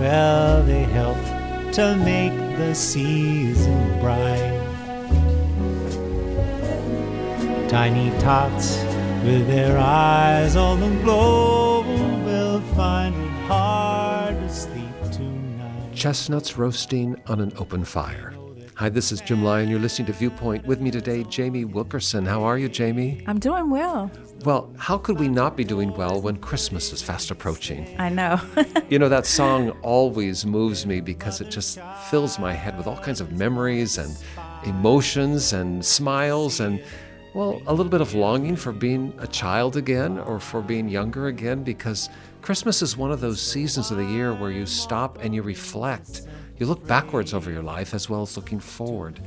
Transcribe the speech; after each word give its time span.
Well, 0.00 0.62
they 0.62 0.84
help 0.84 1.18
to 1.74 1.94
make 1.94 2.32
the 2.56 2.74
season 2.74 4.00
bright. 4.00 4.56
Tiny 7.68 8.08
tots 8.18 8.78
with 9.22 9.46
their 9.46 9.76
eyes 9.76 10.56
on 10.56 10.80
the 10.80 10.88
globe 11.02 11.86
will 12.24 12.62
find 12.74 13.14
it 13.14 13.28
hard 13.46 14.40
to 14.40 14.48
sleep 14.48 15.12
tonight. 15.12 15.92
Chestnuts 15.94 16.56
roasting 16.56 17.20
on 17.26 17.38
an 17.38 17.52
open 17.58 17.84
fire. 17.84 18.32
Hi, 18.76 18.88
this 18.88 19.12
is 19.12 19.20
Jim 19.20 19.44
Lyon. 19.44 19.68
You're 19.68 19.80
listening 19.80 20.06
to 20.06 20.14
Viewpoint. 20.14 20.64
With 20.64 20.80
me 20.80 20.90
today, 20.90 21.24
Jamie 21.24 21.66
Wilkerson. 21.66 22.24
How 22.24 22.42
are 22.42 22.56
you, 22.56 22.70
Jamie? 22.70 23.22
I'm 23.26 23.38
doing 23.38 23.68
well. 23.68 24.10
Well, 24.44 24.72
how 24.78 24.96
could 24.96 25.18
we 25.18 25.28
not 25.28 25.54
be 25.54 25.64
doing 25.64 25.94
well 25.94 26.18
when 26.18 26.36
Christmas 26.36 26.94
is 26.94 27.02
fast 27.02 27.30
approaching? 27.30 27.94
I 28.00 28.08
know. 28.08 28.40
you 28.88 28.98
know, 28.98 29.10
that 29.10 29.26
song 29.26 29.70
always 29.82 30.46
moves 30.46 30.86
me 30.86 31.02
because 31.02 31.42
it 31.42 31.50
just 31.50 31.78
fills 32.08 32.38
my 32.38 32.54
head 32.54 32.78
with 32.78 32.86
all 32.86 32.96
kinds 32.96 33.20
of 33.20 33.32
memories 33.32 33.98
and 33.98 34.16
emotions 34.64 35.52
and 35.52 35.84
smiles 35.84 36.60
and 36.60 36.82
well, 37.34 37.60
a 37.66 37.74
little 37.74 37.90
bit 37.90 38.00
of 38.00 38.14
longing 38.14 38.56
for 38.56 38.72
being 38.72 39.12
a 39.18 39.26
child 39.26 39.76
again 39.76 40.18
or 40.18 40.40
for 40.40 40.62
being 40.62 40.88
younger 40.88 41.26
again 41.26 41.62
because 41.62 42.08
Christmas 42.40 42.80
is 42.80 42.96
one 42.96 43.12
of 43.12 43.20
those 43.20 43.40
seasons 43.40 43.90
of 43.90 43.98
the 43.98 44.04
year 44.04 44.32
where 44.34 44.50
you 44.50 44.64
stop 44.64 45.18
and 45.22 45.34
you 45.34 45.42
reflect. 45.42 46.22
You 46.56 46.66
look 46.66 46.84
backwards 46.86 47.34
over 47.34 47.50
your 47.50 47.62
life 47.62 47.92
as 47.92 48.08
well 48.08 48.22
as 48.22 48.36
looking 48.36 48.58
forward. 48.58 49.20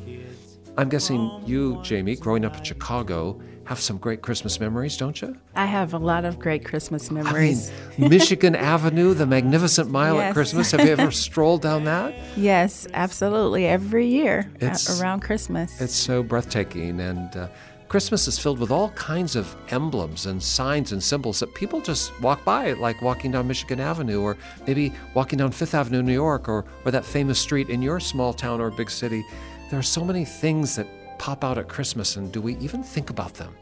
I'm 0.75 0.89
guessing 0.89 1.43
you, 1.45 1.79
Jamie, 1.83 2.15
growing 2.15 2.45
up 2.45 2.57
in 2.57 2.63
Chicago, 2.63 3.39
have 3.65 3.79
some 3.79 3.97
great 3.97 4.21
Christmas 4.21 4.59
memories, 4.59 4.97
don't 4.97 5.21
you? 5.21 5.37
I 5.55 5.65
have 5.65 5.93
a 5.93 5.97
lot 5.97 6.25
of 6.25 6.37
great 6.37 6.65
Christmas 6.65 7.09
memories. 7.09 7.71
I 7.97 8.01
mean, 8.01 8.09
Michigan 8.09 8.55
Avenue, 8.55 9.13
the 9.13 9.25
magnificent 9.25 9.89
mile 9.89 10.15
Yes. 10.15 10.23
at 10.29 10.33
Christmas. 10.33 10.71
Have 10.71 10.81
you 10.81 10.91
ever 10.91 11.11
strolled 11.27 11.61
down 11.61 11.85
that? 11.85 12.13
yes, 12.35 12.87
absolutely. 12.93 13.65
Every 13.67 14.05
year 14.07 14.51
It's- 14.55 14.99
around 15.01 15.21
Christmas. 15.21 15.79
It's 15.79 15.95
so 15.95 16.21
breathtaking. 16.23 16.99
And 16.99 17.35
uh, 17.37 17.47
Christmas 17.87 18.27
is 18.27 18.37
filled 18.37 18.59
with 18.59 18.71
all 18.71 18.89
kinds 18.91 19.35
of 19.37 19.55
emblems 19.69 20.25
and 20.25 20.41
signs 20.43 20.91
and 20.91 21.01
symbols 21.01 21.39
that 21.39 21.53
people 21.53 21.79
just 21.79 22.11
walk 22.21 22.43
by, 22.43 22.73
like 22.73 23.01
walking 23.01 23.31
down 23.31 23.47
Michigan 23.47 23.79
Avenue 23.79 24.19
or 24.21 24.35
maybe 24.67 24.91
walking 25.13 25.37
down 25.37 25.51
Fifth 25.51 25.73
Avenue 25.73 25.99
in 25.99 26.05
New 26.05 26.13
York 26.13 26.49
or, 26.49 26.65
or 26.85 26.91
that 26.91 27.05
famous 27.05 27.39
street 27.39 27.69
in 27.69 27.81
your 27.81 27.99
small 28.01 28.33
town 28.33 28.59
or 28.59 28.71
big 28.71 28.89
city. 28.89 29.23
There 29.69 29.79
are 29.79 29.83
so 29.83 30.03
many 30.03 30.25
things 30.25 30.75
that 30.75 30.87
pop 31.19 31.43
out 31.43 31.57
at 31.57 31.67
Christmas, 31.67 32.15
and 32.15 32.31
do 32.31 32.41
we 32.41 32.57
even 32.57 32.83
think 32.83 33.09
about 33.09 33.33
them? 33.35 33.55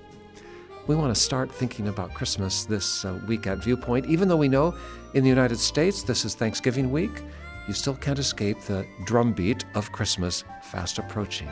We 0.88 0.96
want 0.96 1.14
to 1.14 1.22
start 1.22 1.52
thinking 1.52 1.88
about 1.88 2.14
Christmas 2.14 2.66
this 2.66 3.06
uh, 3.06 3.20
week 3.28 3.48
at 3.48 3.60
Viewpoint. 3.60 4.08
Even 4.08 4.28
though 4.28 4.38
we 4.38 4.48
know 4.48 4.76
in 5.14 5.24
the 5.24 5.30
United 5.30 5.60
States 5.60 6.02
this 6.04 6.26
is 6.26 6.34
Thanksgiving 6.36 6.92
week, 6.92 7.22
you 7.68 7.74
still 7.74 7.96
can't 7.96 8.18
escape 8.20 8.60
the 8.62 8.86
drumbeat 9.06 9.66
of 9.76 9.92
Christmas 9.92 10.44
fast 10.64 10.98
approaching. 10.98 11.48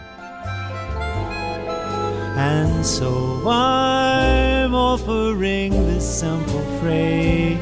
And 2.35 2.85
so 2.85 3.44
I'm 3.47 4.74
offering 4.74 5.72
this 5.72 6.19
simple 6.19 6.63
phrase 6.79 7.59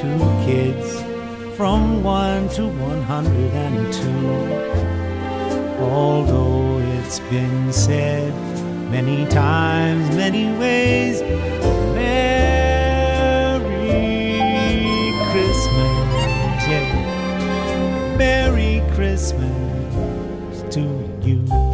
to 0.00 0.42
kids 0.44 1.02
from 1.56 2.02
1 2.02 2.48
to 2.50 2.68
102. 2.68 4.06
Although 5.80 6.75
it's 7.06 7.20
been 7.30 7.72
said 7.72 8.34
many 8.90 9.24
times, 9.26 10.08
many 10.16 10.50
ways, 10.58 11.22
Merry 11.94 13.62
Christmas, 15.30 16.66
yeah. 16.66 18.16
Merry 18.18 18.82
Christmas 18.96 20.64
to 20.74 20.80
you. 21.22 21.65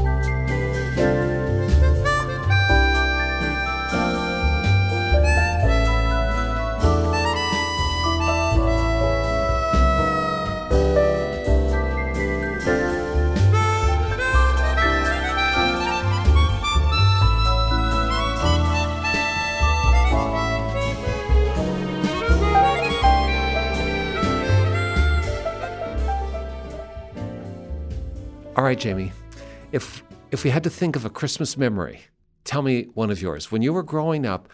Right, 28.72 28.78
Jamie. 28.78 29.12
If 29.71 30.03
if 30.31 30.44
we 30.44 30.50
had 30.50 30.65
to 30.65 30.71
think 30.71 30.97
of 30.97 31.05
a 31.05 31.10
Christmas 31.10 31.59
memory, 31.59 32.00
tell 32.44 32.62
me 32.62 32.84
one 32.94 33.10
of 33.10 33.21
yours. 33.21 33.53
When 33.53 33.60
you 33.60 33.71
were 33.71 33.83
growing 33.83 34.25
up, 34.25 34.49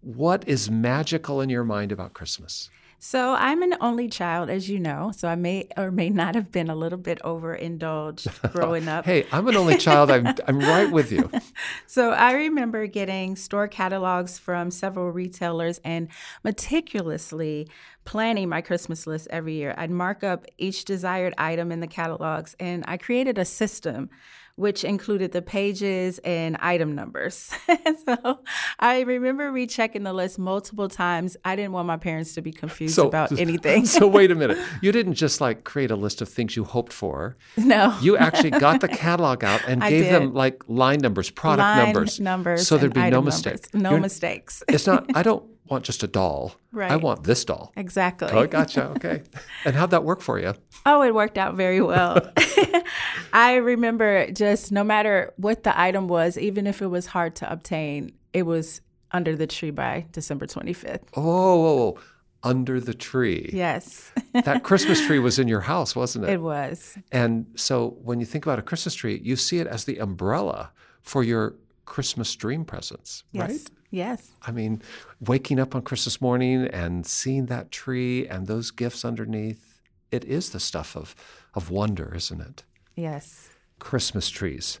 what 0.00 0.46
is 0.46 0.70
magical 0.70 1.40
in 1.40 1.48
your 1.48 1.64
mind 1.64 1.90
about 1.90 2.12
Christmas? 2.12 2.70
So 3.06 3.34
I'm 3.34 3.62
an 3.62 3.74
only 3.82 4.08
child, 4.08 4.48
as 4.48 4.70
you 4.70 4.80
know, 4.80 5.12
so 5.14 5.28
I 5.28 5.34
may 5.34 5.68
or 5.76 5.90
may 5.90 6.08
not 6.08 6.34
have 6.34 6.50
been 6.50 6.70
a 6.70 6.74
little 6.74 6.96
bit 6.96 7.20
overindulged 7.22 8.28
growing 8.52 8.88
up. 8.88 9.04
Hey, 9.04 9.26
I'm 9.30 9.46
an 9.46 9.56
only 9.56 9.76
child. 9.76 10.10
I'm 10.10 10.26
I'm 10.48 10.58
right 10.58 10.90
with 10.90 11.12
you. 11.12 11.30
So 11.86 12.10
I 12.10 12.32
remember 12.32 12.86
getting 12.86 13.36
store 13.36 13.68
catalogs 13.68 14.38
from 14.38 14.70
several 14.70 15.12
retailers 15.12 15.80
and 15.84 16.08
meticulously 16.42 17.68
planning 18.04 18.48
my 18.48 18.62
Christmas 18.62 19.06
list 19.06 19.28
every 19.30 19.54
year. 19.54 19.74
I'd 19.76 19.90
mark 19.90 20.24
up 20.24 20.46
each 20.58 20.84
desired 20.84 21.34
item 21.38 21.70
in 21.70 21.80
the 21.80 21.86
catalogs 21.86 22.56
and 22.58 22.84
I 22.88 22.96
created 22.96 23.38
a 23.38 23.44
system 23.44 24.10
which 24.56 24.84
included 24.84 25.32
the 25.32 25.42
pages 25.42 26.18
and 26.24 26.56
item 26.60 26.94
numbers. 26.94 27.52
so 28.06 28.38
I 28.78 29.00
remember 29.00 29.50
rechecking 29.50 30.04
the 30.04 30.12
list 30.12 30.38
multiple 30.38 30.88
times. 30.88 31.36
I 31.44 31.56
didn't 31.56 31.72
want 31.72 31.86
my 31.88 31.96
parents 31.96 32.34
to 32.34 32.42
be 32.42 32.52
confused 32.52 32.98
about 32.98 33.32
anything. 33.38 33.84
so 33.86 34.06
wait 34.06 34.30
a 34.30 34.34
minute. 34.34 34.58
You 34.80 34.92
didn't 34.92 35.14
just 35.14 35.40
like 35.40 35.64
create 35.64 35.90
a 35.90 35.96
list 35.96 36.20
of 36.20 36.28
things 36.28 36.56
you 36.56 36.64
hoped 36.64 36.92
for. 36.92 37.36
no. 37.56 37.96
You 38.00 38.16
actually 38.16 38.50
got 38.50 38.80
the 38.80 38.88
catalog 38.88 39.42
out 39.42 39.62
and 39.66 39.82
I 39.82 39.90
gave 39.90 40.04
them 40.12 40.34
like 40.34 40.62
line 40.68 40.98
numbers, 41.00 41.30
product 41.30 41.60
Line 41.60 41.84
numbers, 41.86 42.20
numbers 42.20 42.66
so 42.68 42.76
there'd 42.76 42.92
be 42.94 43.10
no 43.10 43.22
mistakes. 43.22 43.68
No 43.72 43.90
You're- 43.90 44.00
mistakes. 44.02 44.62
It's 44.68 44.86
not. 44.86 45.06
I 45.16 45.22
don't 45.22 45.44
want 45.68 45.84
just 45.84 46.02
a 46.02 46.06
doll. 46.06 46.54
Right. 46.72 46.90
I 46.90 46.96
want 46.96 47.24
this 47.24 47.44
doll. 47.44 47.72
exactly. 47.76 48.28
Oh, 48.30 48.46
gotcha. 48.46 48.88
Okay. 48.96 49.22
and 49.64 49.74
how'd 49.74 49.90
that 49.90 50.04
work 50.04 50.20
for 50.20 50.38
you? 50.38 50.54
Oh, 50.86 51.02
it 51.02 51.14
worked 51.14 51.38
out 51.38 51.54
very 51.54 51.80
well. 51.80 52.20
I 53.32 53.56
remember 53.56 54.30
just 54.30 54.72
no 54.72 54.84
matter 54.84 55.32
what 55.36 55.62
the 55.62 55.78
item 55.78 56.08
was, 56.08 56.36
even 56.38 56.66
if 56.66 56.82
it 56.82 56.86
was 56.88 57.06
hard 57.06 57.36
to 57.36 57.50
obtain, 57.50 58.12
it 58.32 58.42
was 58.44 58.80
under 59.12 59.36
the 59.36 59.46
tree 59.46 59.70
by 59.70 60.06
December 60.12 60.46
25th. 60.46 61.00
Oh, 61.14 61.22
whoa, 61.22 61.74
whoa. 61.76 61.98
under 62.42 62.80
the 62.80 62.94
tree. 62.94 63.48
Yes, 63.52 64.12
That 64.44 64.64
Christmas 64.64 65.00
tree 65.06 65.18
was 65.20 65.38
in 65.38 65.48
your 65.48 65.60
house, 65.62 65.94
wasn't 65.96 66.24
it? 66.26 66.30
it 66.34 66.40
was. 66.42 66.98
And 67.12 67.46
so 67.54 67.96
when 68.02 68.20
you 68.20 68.26
think 68.26 68.44
about 68.44 68.58
a 68.58 68.62
Christmas 68.62 68.94
tree, 68.94 69.20
you 69.22 69.36
see 69.36 69.58
it 69.60 69.66
as 69.66 69.84
the 69.84 69.98
umbrella 69.98 70.72
for 71.02 71.22
your 71.22 71.54
Christmas 71.84 72.34
dream 72.34 72.64
presents, 72.64 73.24
Yes. 73.32 73.48
right? 73.50 73.70
Yes. 73.94 74.32
I 74.42 74.50
mean, 74.50 74.82
waking 75.20 75.60
up 75.60 75.76
on 75.76 75.82
Christmas 75.82 76.20
morning 76.20 76.66
and 76.66 77.06
seeing 77.06 77.46
that 77.46 77.70
tree 77.70 78.26
and 78.26 78.48
those 78.48 78.72
gifts 78.72 79.04
underneath, 79.04 79.80
it 80.10 80.24
is 80.24 80.50
the 80.50 80.58
stuff 80.58 80.96
of, 80.96 81.14
of 81.54 81.70
wonder, 81.70 82.12
isn't 82.12 82.40
it? 82.40 82.64
Yes. 82.96 83.50
Christmas 83.78 84.30
trees. 84.30 84.80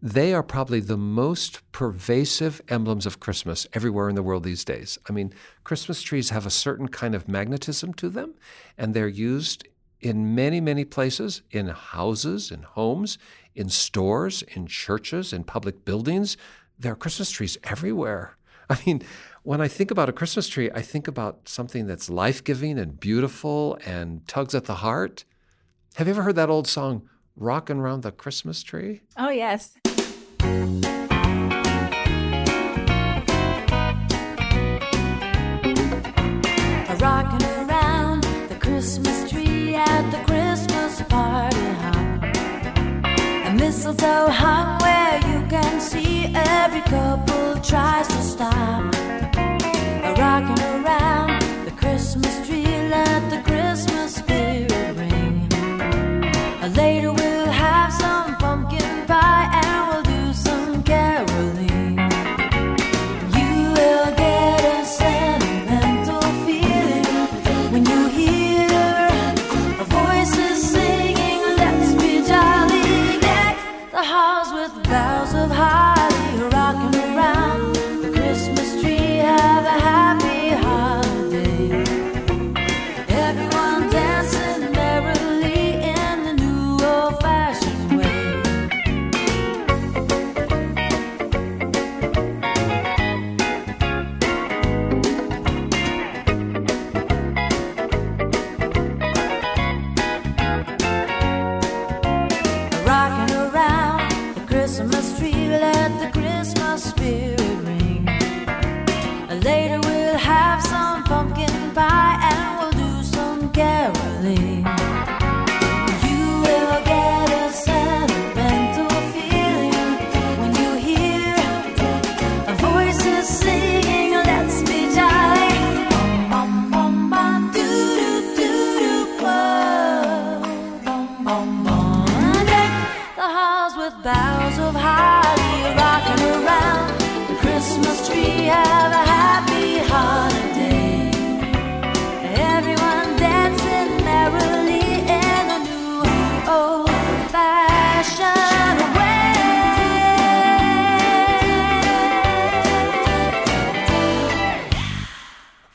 They 0.00 0.32
are 0.32 0.42
probably 0.42 0.80
the 0.80 0.96
most 0.96 1.60
pervasive 1.72 2.62
emblems 2.70 3.04
of 3.04 3.20
Christmas 3.20 3.66
everywhere 3.74 4.08
in 4.08 4.14
the 4.14 4.22
world 4.22 4.44
these 4.44 4.64
days. 4.64 4.98
I 5.10 5.12
mean, 5.12 5.34
Christmas 5.62 6.00
trees 6.00 6.30
have 6.30 6.46
a 6.46 6.50
certain 6.50 6.88
kind 6.88 7.14
of 7.14 7.28
magnetism 7.28 7.92
to 7.94 8.08
them, 8.08 8.32
and 8.78 8.94
they're 8.94 9.08
used 9.08 9.68
in 10.00 10.34
many, 10.34 10.62
many 10.62 10.86
places 10.86 11.42
in 11.50 11.68
houses, 11.68 12.50
in 12.50 12.62
homes, 12.62 13.18
in 13.54 13.68
stores, 13.68 14.42
in 14.42 14.66
churches, 14.66 15.34
in 15.34 15.44
public 15.44 15.84
buildings. 15.84 16.38
There 16.78 16.92
are 16.92 16.96
Christmas 16.96 17.30
trees 17.30 17.58
everywhere. 17.62 18.38
I 18.70 18.78
mean, 18.86 19.02
when 19.42 19.60
I 19.60 19.68
think 19.68 19.90
about 19.90 20.08
a 20.08 20.12
Christmas 20.12 20.48
tree, 20.48 20.70
I 20.74 20.80
think 20.80 21.06
about 21.08 21.48
something 21.48 21.86
that's 21.86 22.08
life 22.08 22.42
giving 22.42 22.78
and 22.78 22.98
beautiful 22.98 23.78
and 23.84 24.26
tugs 24.26 24.54
at 24.54 24.64
the 24.64 24.76
heart. 24.76 25.24
Have 25.96 26.06
you 26.06 26.14
ever 26.14 26.22
heard 26.22 26.36
that 26.36 26.50
old 26.50 26.66
song, 26.66 27.08
Rockin' 27.36 27.78
Around 27.78 28.02
the 28.02 28.12
Christmas 28.12 28.62
Tree? 28.62 29.02
Oh, 29.16 29.30
yes. 29.30 29.76
Rocking 37.00 37.46
around 37.68 38.22
the 38.48 38.56
Christmas 38.58 39.30
tree 39.30 39.74
at 39.74 40.10
the 40.10 40.16
Christmas 40.24 41.02
party 41.02 41.56
hop. 41.82 42.24
A 43.46 43.54
mistletoe 43.54 44.28
hung 44.28 44.78
where 44.80 45.18
you 45.18 45.46
can 45.48 45.80
see 45.82 46.32
every 46.34 46.80
couple 46.82 47.60
tries 47.60 48.03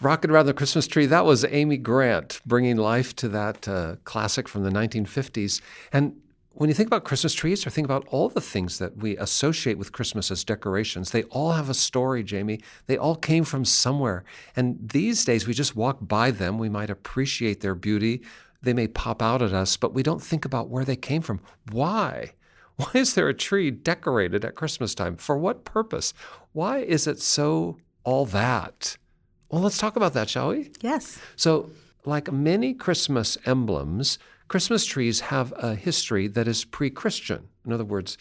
Rockin' 0.09 0.31
Around 0.31 0.47
the 0.47 0.55
Christmas 0.55 0.87
Tree, 0.87 1.05
that 1.05 1.23
was 1.23 1.45
Amy 1.45 1.77
Grant 1.77 2.41
bringing 2.43 2.77
life 2.77 3.15
to 3.17 3.29
that 3.29 3.67
uh, 3.67 3.97
classic 4.05 4.47
from 4.47 4.63
the 4.63 4.71
1950s. 4.71 5.61
And 5.93 6.19
when 6.53 6.67
you 6.67 6.73
think 6.73 6.87
about 6.87 7.03
Christmas 7.03 7.35
trees 7.35 7.67
or 7.67 7.69
think 7.69 7.85
about 7.85 8.07
all 8.07 8.27
the 8.27 8.41
things 8.41 8.79
that 8.79 8.97
we 8.97 9.15
associate 9.17 9.77
with 9.77 9.91
Christmas 9.91 10.31
as 10.31 10.43
decorations, 10.43 11.11
they 11.11 11.25
all 11.25 11.51
have 11.51 11.69
a 11.69 11.75
story, 11.75 12.23
Jamie. 12.23 12.59
They 12.87 12.97
all 12.97 13.15
came 13.15 13.43
from 13.43 13.65
somewhere. 13.65 14.23
And 14.55 14.79
these 14.81 15.23
days, 15.25 15.45
we 15.45 15.53
just 15.53 15.75
walk 15.75 15.99
by 16.01 16.31
them. 16.31 16.57
We 16.57 16.69
might 16.69 16.89
appreciate 16.89 17.61
their 17.61 17.75
beauty. 17.75 18.23
They 18.63 18.73
may 18.73 18.87
pop 18.87 19.21
out 19.21 19.43
at 19.43 19.53
us, 19.53 19.77
but 19.77 19.93
we 19.93 20.01
don't 20.01 20.23
think 20.23 20.43
about 20.43 20.69
where 20.69 20.85
they 20.85 20.95
came 20.95 21.21
from. 21.21 21.39
Why? 21.71 22.33
Why 22.77 22.89
is 22.95 23.13
there 23.13 23.29
a 23.29 23.35
tree 23.35 23.69
decorated 23.69 24.43
at 24.43 24.55
Christmas 24.55 24.95
time? 24.95 25.17
For 25.17 25.37
what 25.37 25.65
purpose? 25.65 26.15
Why 26.51 26.79
is 26.79 27.05
it 27.05 27.21
so 27.21 27.77
all 28.03 28.25
that? 28.25 28.97
Well, 29.49 29.61
let's 29.61 29.77
talk 29.77 29.95
about 29.95 30.13
that, 30.13 30.29
shall 30.29 30.49
we? 30.49 30.71
Yes. 30.81 31.19
So, 31.35 31.71
like 32.05 32.31
many 32.31 32.73
Christmas 32.73 33.37
emblems, 33.45 34.19
Christmas 34.47 34.85
trees 34.85 35.19
have 35.21 35.53
a 35.57 35.75
history 35.75 36.27
that 36.27 36.47
is 36.47 36.65
pre 36.65 36.89
Christian. 36.89 37.49
In 37.65 37.73
other 37.73 37.85
words, 37.85 38.17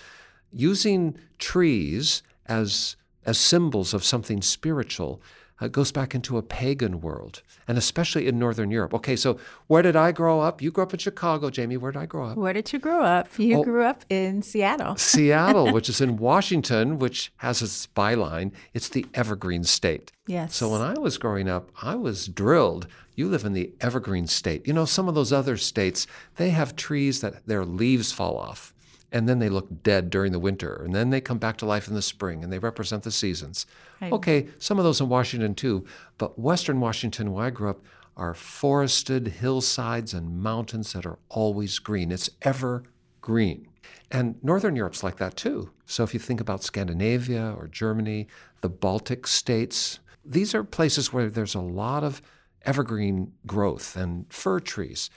using 0.50 1.18
trees 1.38 2.22
as, 2.46 2.96
as 3.24 3.38
symbols 3.38 3.94
of 3.94 4.04
something 4.04 4.42
spiritual 4.42 5.20
uh, 5.60 5.68
goes 5.68 5.90
back 5.92 6.14
into 6.14 6.38
a 6.38 6.42
pagan 6.42 7.00
world, 7.00 7.42
and 7.66 7.76
especially 7.78 8.28
in 8.28 8.38
Northern 8.38 8.70
Europe. 8.70 8.94
Okay, 8.94 9.16
so 9.16 9.38
where 9.66 9.82
did 9.82 9.96
I 9.96 10.12
grow 10.12 10.40
up? 10.40 10.62
You 10.62 10.70
grew 10.70 10.84
up 10.84 10.92
in 10.92 10.98
Chicago, 10.98 11.50
Jamie. 11.50 11.76
Where 11.76 11.90
did 11.92 12.00
I 12.00 12.06
grow 12.06 12.26
up? 12.28 12.36
Where 12.36 12.52
did 12.52 12.72
you 12.72 12.78
grow 12.78 13.02
up? 13.02 13.28
You 13.38 13.58
Oh. 13.58 13.64
grew 13.64 13.82
up 13.84 14.04
in 14.08 14.42
Seattle. 14.42 14.96
Seattle, 15.18 15.72
which 15.72 15.88
is 15.88 16.00
in 16.00 16.16
Washington, 16.16 16.98
which 16.98 17.32
has 17.38 17.60
its 17.62 17.86
byline. 17.88 18.52
It's 18.74 18.88
the 18.88 19.06
Evergreen 19.14 19.64
State. 19.64 20.12
Yes. 20.26 20.54
So 20.54 20.70
when 20.70 20.80
I 20.82 20.94
was 20.98 21.18
growing 21.18 21.48
up, 21.48 21.70
I 21.82 21.94
was 21.96 22.26
drilled. 22.28 22.86
You 23.16 23.28
live 23.28 23.44
in 23.44 23.52
the 23.52 23.72
Evergreen 23.80 24.26
State. 24.28 24.66
You 24.66 24.72
know, 24.72 24.84
some 24.84 25.08
of 25.08 25.14
those 25.16 25.32
other 25.32 25.56
states, 25.56 26.06
they 26.36 26.50
have 26.50 26.76
trees 26.76 27.20
that 27.20 27.46
their 27.46 27.64
leaves 27.64 28.12
fall 28.12 28.36
off 28.38 28.72
and 29.10 29.28
then 29.28 29.38
they 29.38 29.48
look 29.48 29.82
dead 29.82 30.10
during 30.10 30.32
the 30.32 30.38
winter 30.38 30.82
and 30.84 30.94
then 30.94 31.10
they 31.10 31.20
come 31.20 31.38
back 31.38 31.56
to 31.58 31.66
life 31.66 31.88
in 31.88 31.94
the 31.94 32.02
spring 32.02 32.44
and 32.44 32.52
they 32.52 32.58
represent 32.58 33.02
the 33.02 33.10
seasons. 33.10 33.66
Right. 34.00 34.12
Okay, 34.12 34.48
some 34.58 34.78
of 34.78 34.84
those 34.84 35.00
in 35.00 35.08
Washington 35.08 35.54
too, 35.54 35.86
but 36.18 36.38
Western 36.38 36.80
Washington, 36.80 37.32
where 37.32 37.46
I 37.46 37.50
grew 37.50 37.70
up, 37.70 37.84
are 38.16 38.34
forested 38.34 39.28
hillsides 39.28 40.12
and 40.12 40.42
mountains 40.42 40.92
that 40.92 41.06
are 41.06 41.18
always 41.28 41.78
green. 41.78 42.10
It's 42.10 42.30
evergreen. 42.42 43.68
And 44.10 44.42
Northern 44.42 44.74
Europe's 44.74 45.04
like 45.04 45.18
that 45.18 45.36
too. 45.36 45.70
So 45.86 46.02
if 46.02 46.12
you 46.12 46.20
think 46.20 46.40
about 46.40 46.64
Scandinavia 46.64 47.54
or 47.56 47.68
Germany, 47.68 48.26
the 48.60 48.68
Baltic 48.68 49.26
states, 49.26 50.00
these 50.24 50.54
are 50.54 50.64
places 50.64 51.12
where 51.12 51.30
there's 51.30 51.54
a 51.54 51.60
lot 51.60 52.02
of 52.02 52.20
evergreen 52.62 53.32
growth 53.46 53.96
and 53.96 54.30
fir 54.32 54.60
trees. 54.60 55.10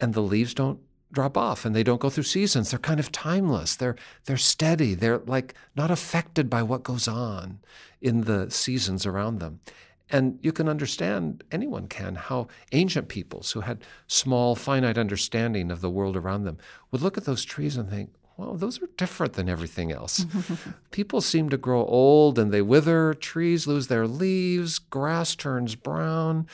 And 0.00 0.14
the 0.14 0.22
leaves 0.22 0.54
don't 0.54 0.80
drop 1.12 1.36
off 1.36 1.64
and 1.64 1.74
they 1.74 1.82
don't 1.82 2.00
go 2.00 2.10
through 2.10 2.24
seasons. 2.24 2.70
They're 2.70 2.78
kind 2.78 3.00
of 3.00 3.12
timeless. 3.12 3.76
They're 3.76 3.96
they're 4.24 4.36
steady. 4.36 4.94
They're 4.94 5.18
like 5.18 5.54
not 5.74 5.90
affected 5.90 6.50
by 6.50 6.62
what 6.62 6.82
goes 6.82 7.08
on 7.08 7.60
in 8.00 8.22
the 8.22 8.50
seasons 8.50 9.06
around 9.06 9.38
them. 9.38 9.60
And 10.08 10.38
you 10.40 10.52
can 10.52 10.68
understand, 10.68 11.42
anyone 11.50 11.88
can, 11.88 12.14
how 12.14 12.46
ancient 12.70 13.08
peoples 13.08 13.52
who 13.52 13.62
had 13.62 13.82
small, 14.06 14.54
finite 14.54 14.96
understanding 14.96 15.70
of 15.70 15.80
the 15.80 15.90
world 15.90 16.16
around 16.16 16.44
them 16.44 16.58
would 16.92 17.02
look 17.02 17.18
at 17.18 17.24
those 17.24 17.44
trees 17.44 17.76
and 17.76 17.90
think, 17.90 18.10
well, 18.36 18.54
those 18.54 18.80
are 18.80 18.88
different 18.96 19.32
than 19.32 19.48
everything 19.48 19.90
else. 19.90 20.24
People 20.90 21.20
seem 21.20 21.48
to 21.48 21.56
grow 21.56 21.84
old 21.86 22.38
and 22.38 22.52
they 22.52 22.62
wither, 22.62 23.14
trees 23.14 23.66
lose 23.66 23.88
their 23.88 24.06
leaves, 24.06 24.78
grass 24.78 25.34
turns 25.34 25.74
brown. 25.74 26.46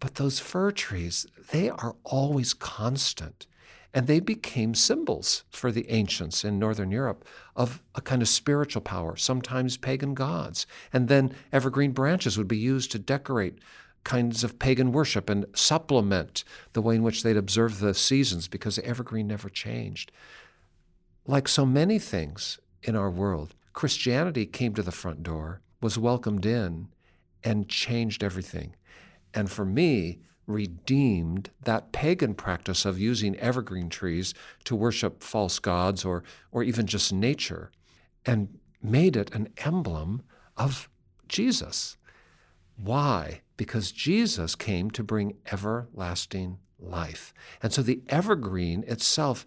But 0.00 0.14
those 0.14 0.38
fir 0.38 0.70
trees, 0.70 1.26
they 1.50 1.68
are 1.68 1.96
always 2.04 2.54
constant. 2.54 3.46
And 3.94 4.08
they 4.08 4.18
became 4.18 4.74
symbols 4.74 5.44
for 5.50 5.70
the 5.70 5.88
ancients 5.88 6.44
in 6.44 6.58
Northern 6.58 6.90
Europe 6.90 7.24
of 7.54 7.80
a 7.94 8.00
kind 8.00 8.22
of 8.22 8.28
spiritual 8.28 8.82
power, 8.82 9.16
sometimes 9.16 9.76
pagan 9.76 10.14
gods. 10.14 10.66
And 10.92 11.06
then 11.06 11.32
evergreen 11.52 11.92
branches 11.92 12.36
would 12.36 12.48
be 12.48 12.58
used 12.58 12.90
to 12.90 12.98
decorate 12.98 13.60
kinds 14.02 14.42
of 14.42 14.58
pagan 14.58 14.90
worship 14.90 15.30
and 15.30 15.46
supplement 15.54 16.42
the 16.72 16.82
way 16.82 16.96
in 16.96 17.04
which 17.04 17.22
they'd 17.22 17.36
observe 17.36 17.78
the 17.78 17.94
seasons 17.94 18.48
because 18.48 18.76
the 18.76 18.84
evergreen 18.84 19.28
never 19.28 19.48
changed. 19.48 20.10
Like 21.24 21.46
so 21.46 21.64
many 21.64 22.00
things 22.00 22.58
in 22.82 22.96
our 22.96 23.10
world, 23.10 23.54
Christianity 23.72 24.44
came 24.44 24.74
to 24.74 24.82
the 24.82 24.92
front 24.92 25.22
door, 25.22 25.60
was 25.80 25.96
welcomed 25.96 26.44
in, 26.44 26.88
and 27.44 27.68
changed 27.68 28.24
everything. 28.24 28.74
And 29.32 29.50
for 29.50 29.64
me, 29.64 30.18
redeemed 30.46 31.50
that 31.62 31.92
pagan 31.92 32.34
practice 32.34 32.84
of 32.84 32.98
using 32.98 33.36
evergreen 33.36 33.88
trees 33.88 34.34
to 34.64 34.76
worship 34.76 35.22
false 35.22 35.58
gods 35.58 36.04
or, 36.04 36.22
or 36.52 36.62
even 36.62 36.86
just 36.86 37.12
nature 37.12 37.70
and 38.26 38.58
made 38.82 39.16
it 39.16 39.34
an 39.34 39.48
emblem 39.58 40.22
of 40.56 40.88
Jesus. 41.28 41.96
Why? 42.76 43.40
Because 43.56 43.92
Jesus 43.92 44.54
came 44.54 44.90
to 44.92 45.02
bring 45.02 45.36
everlasting 45.50 46.58
life. 46.78 47.32
And 47.62 47.72
so 47.72 47.82
the 47.82 48.02
evergreen 48.08 48.84
itself 48.86 49.46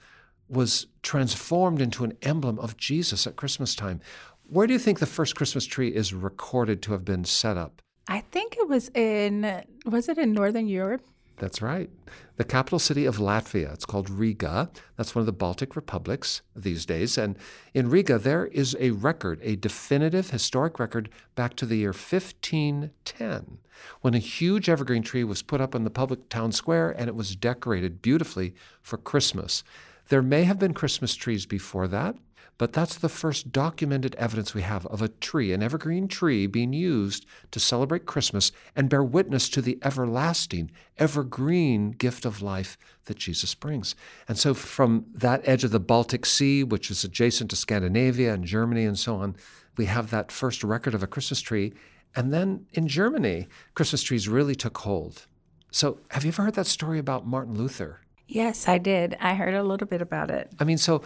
was 0.49 0.87
transformed 1.03 1.81
into 1.81 2.03
an 2.03 2.17
emblem 2.21 2.57
of 2.59 2.77
Jesus 2.77 3.27
at 3.27 3.35
Christmas 3.35 3.75
time. 3.75 3.99
Where 4.43 4.65
do 4.65 4.73
you 4.73 4.79
think 4.79 4.99
the 4.99 5.05
first 5.05 5.35
Christmas 5.35 5.65
tree 5.65 5.89
is 5.89 6.13
recorded 6.13 6.81
to 6.83 6.93
have 6.93 7.03
been 7.03 7.25
set 7.25 7.57
up? 7.57 7.81
I 8.07 8.21
think 8.31 8.57
it 8.57 8.67
was 8.67 8.89
in, 8.93 9.63
was 9.85 10.07
it 10.09 10.17
in 10.17 10.33
Northern 10.33 10.67
Europe? 10.67 11.01
That's 11.37 11.61
right. 11.61 11.89
The 12.37 12.43
capital 12.43 12.79
city 12.79 13.05
of 13.05 13.17
Latvia. 13.17 13.71
It's 13.73 13.85
called 13.85 14.09
Riga. 14.09 14.71
That's 14.95 15.13
one 15.13 15.21
of 15.21 15.27
the 15.27 15.31
Baltic 15.31 15.75
republics 15.75 16.41
these 16.55 16.85
days. 16.85 17.17
And 17.17 17.37
in 17.75 17.89
Riga, 17.89 18.17
there 18.17 18.47
is 18.47 18.75
a 18.79 18.91
record, 18.91 19.39
a 19.43 19.55
definitive 19.55 20.31
historic 20.31 20.79
record 20.79 21.09
back 21.35 21.55
to 21.57 21.65
the 21.67 21.77
year 21.77 21.89
1510, 21.89 23.57
when 24.01 24.13
a 24.15 24.19
huge 24.19 24.67
evergreen 24.67 25.03
tree 25.03 25.23
was 25.23 25.43
put 25.43 25.61
up 25.61 25.75
in 25.75 25.83
the 25.83 25.91
public 25.91 26.27
town 26.29 26.51
square 26.51 26.89
and 26.89 27.07
it 27.07 27.15
was 27.15 27.35
decorated 27.35 28.01
beautifully 28.01 28.55
for 28.81 28.97
Christmas. 28.97 29.63
There 30.09 30.23
may 30.23 30.43
have 30.43 30.57
been 30.57 30.73
Christmas 30.73 31.15
trees 31.15 31.45
before 31.45 31.87
that, 31.89 32.15
but 32.57 32.73
that's 32.73 32.97
the 32.97 33.09
first 33.09 33.51
documented 33.51 34.15
evidence 34.15 34.53
we 34.53 34.63
have 34.63 34.85
of 34.87 35.01
a 35.01 35.09
tree, 35.09 35.53
an 35.53 35.61
evergreen 35.61 36.07
tree, 36.07 36.47
being 36.47 36.73
used 36.73 37.25
to 37.51 37.59
celebrate 37.59 38.05
Christmas 38.05 38.51
and 38.75 38.89
bear 38.89 39.03
witness 39.03 39.47
to 39.49 39.61
the 39.61 39.77
everlasting, 39.83 40.71
evergreen 40.97 41.91
gift 41.91 42.25
of 42.25 42.41
life 42.41 42.77
that 43.05 43.17
Jesus 43.17 43.53
brings. 43.53 43.95
And 44.27 44.37
so, 44.37 44.53
from 44.53 45.05
that 45.13 45.47
edge 45.47 45.63
of 45.63 45.71
the 45.71 45.79
Baltic 45.79 46.25
Sea, 46.25 46.63
which 46.63 46.89
is 46.89 47.03
adjacent 47.03 47.51
to 47.51 47.55
Scandinavia 47.55 48.33
and 48.33 48.43
Germany 48.43 48.85
and 48.85 48.97
so 48.97 49.17
on, 49.17 49.35
we 49.77 49.85
have 49.85 50.09
that 50.09 50.31
first 50.31 50.63
record 50.63 50.95
of 50.95 51.03
a 51.03 51.07
Christmas 51.07 51.41
tree. 51.41 51.73
And 52.15 52.33
then 52.33 52.65
in 52.73 52.87
Germany, 52.87 53.47
Christmas 53.75 54.01
trees 54.01 54.27
really 54.27 54.55
took 54.55 54.79
hold. 54.79 55.27
So, 55.69 55.99
have 56.09 56.25
you 56.25 56.29
ever 56.29 56.43
heard 56.43 56.55
that 56.55 56.65
story 56.65 56.97
about 56.97 57.27
Martin 57.27 57.55
Luther? 57.55 58.01
Yes, 58.27 58.67
I 58.67 58.77
did. 58.77 59.15
I 59.21 59.35
heard 59.35 59.53
a 59.53 59.63
little 59.63 59.87
bit 59.87 60.01
about 60.01 60.31
it. 60.31 60.51
I 60.59 60.65
mean, 60.65 60.77
so 60.77 61.01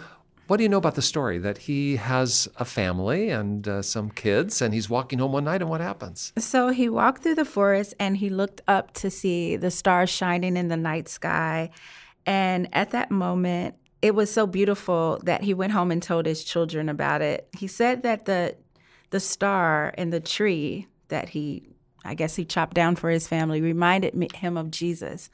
what 0.48 0.58
do 0.58 0.64
you 0.64 0.70
know 0.70 0.78
about 0.78 0.96
the 0.96 1.02
story? 1.02 1.38
That 1.38 1.60
he 1.60 1.96
has 1.96 2.48
a 2.58 2.66
family 2.66 3.30
and 3.30 3.68
uh, 3.68 3.82
some 3.82 4.10
kids, 4.10 4.62
and 4.62 4.74
he's 4.74 4.90
walking 4.90 5.20
home 5.20 5.32
one 5.32 5.46
night, 5.46 5.62
and 5.62 5.70
what 5.70 5.82
happens? 5.82 6.34
So 6.38 6.70
he 6.70 6.90
walked 6.90 7.24
through 7.24 7.36
the 7.36 7.46
forest 7.46 7.94
and 8.00 8.18
he 8.18 8.30
looked 8.30 8.62
up 8.68 8.94
to 8.96 9.10
see 9.10 9.56
the 9.56 9.72
stars 9.72 10.10
shining 10.10 10.58
in 10.58 10.68
the 10.68 10.78
night 10.78 11.08
sky. 11.08 11.70
And 12.26 12.68
at 12.74 12.92
that 12.92 13.12
moment, 13.12 13.76
it 14.02 14.16
was 14.16 14.32
so 14.32 14.48
beautiful 14.48 15.20
that 15.24 15.44
he 15.44 15.54
went 15.54 15.74
home 15.74 15.92
and 15.92 16.02
told 16.02 16.26
his 16.26 16.44
children 16.44 16.90
about 16.90 17.22
it. 17.22 17.48
He 17.58 17.68
said 17.68 18.04
that 18.04 18.26
the 18.26 18.56
the 19.12 19.20
star 19.20 19.94
and 19.98 20.12
the 20.12 20.20
tree 20.20 20.88
that 21.10 21.30
he 21.30 21.64
I 22.04 22.16
guess 22.16 22.36
he 22.36 22.46
chopped 22.46 22.74
down 22.74 22.96
for 22.96 23.10
his 23.10 23.28
family 23.28 23.62
reminded 23.62 24.34
him 24.34 24.58
of 24.58 24.72
Jesus. 24.72 25.30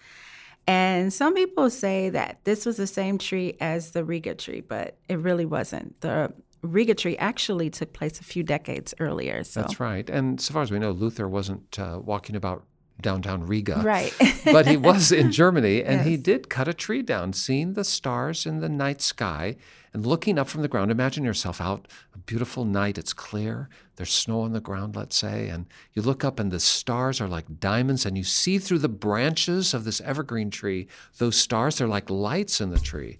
And 0.67 1.13
some 1.13 1.33
people 1.33 1.69
say 1.69 2.09
that 2.09 2.39
this 2.43 2.65
was 2.65 2.75
the 2.75 2.87
same 2.87 3.17
tree 3.17 3.55
as 3.61 3.91
the 3.91 4.03
Riga 4.03 4.35
tree, 4.35 4.61
but 4.61 4.97
it 5.07 5.17
really 5.19 5.45
wasn't. 5.45 5.99
The 6.01 6.33
Riga 6.61 6.93
tree 6.93 7.15
actually 7.17 7.69
took 7.69 7.93
place 7.93 8.19
a 8.19 8.23
few 8.23 8.43
decades 8.43 8.93
earlier. 8.99 9.43
So. 9.43 9.61
That's 9.61 9.79
right. 9.79 10.09
And 10.09 10.41
so 10.41 10.53
far 10.53 10.63
as 10.63 10.71
we 10.71 10.79
know, 10.79 10.91
Luther 10.91 11.27
wasn't 11.27 11.79
uh, 11.79 11.99
walking 12.03 12.35
about 12.35 12.65
downtown 13.01 13.45
Riga. 13.45 13.81
Right. 13.83 14.13
but 14.45 14.65
he 14.67 14.77
was 14.77 15.11
in 15.11 15.31
Germany 15.31 15.83
and 15.83 15.97
Yes. 15.97 16.05
he 16.07 16.17
did 16.17 16.49
cut 16.49 16.67
a 16.67 16.73
tree 16.73 17.01
down, 17.01 17.33
seeing 17.33 17.73
the 17.73 17.83
stars 17.83 18.45
in 18.45 18.59
the 18.59 18.69
night 18.69 19.01
sky 19.01 19.55
and 19.93 20.05
looking 20.05 20.37
up 20.37 20.47
from 20.47 20.61
the 20.61 20.67
ground. 20.67 20.91
Imagine 20.91 21.23
yourself 21.23 21.61
out, 21.61 21.87
a 22.13 22.17
beautiful 22.17 22.65
night, 22.65 22.97
it's 22.97 23.13
clear, 23.13 23.69
there's 23.95 24.11
snow 24.11 24.41
on 24.41 24.53
the 24.53 24.59
ground, 24.59 24.95
let's 24.95 25.15
say, 25.15 25.47
and 25.47 25.65
you 25.93 26.01
look 26.01 26.23
up 26.23 26.39
and 26.39 26.51
the 26.51 26.59
stars 26.59 27.19
are 27.21 27.27
like 27.27 27.59
diamonds 27.59 28.05
and 28.05 28.17
you 28.17 28.23
see 28.23 28.59
through 28.59 28.79
the 28.79 28.89
branches 28.89 29.73
of 29.73 29.85
this 29.85 30.01
evergreen 30.01 30.49
tree, 30.51 30.87
those 31.17 31.35
stars, 31.35 31.77
they're 31.77 31.87
like 31.87 32.09
lights 32.09 32.61
in 32.61 32.69
the 32.69 32.79
tree. 32.79 33.17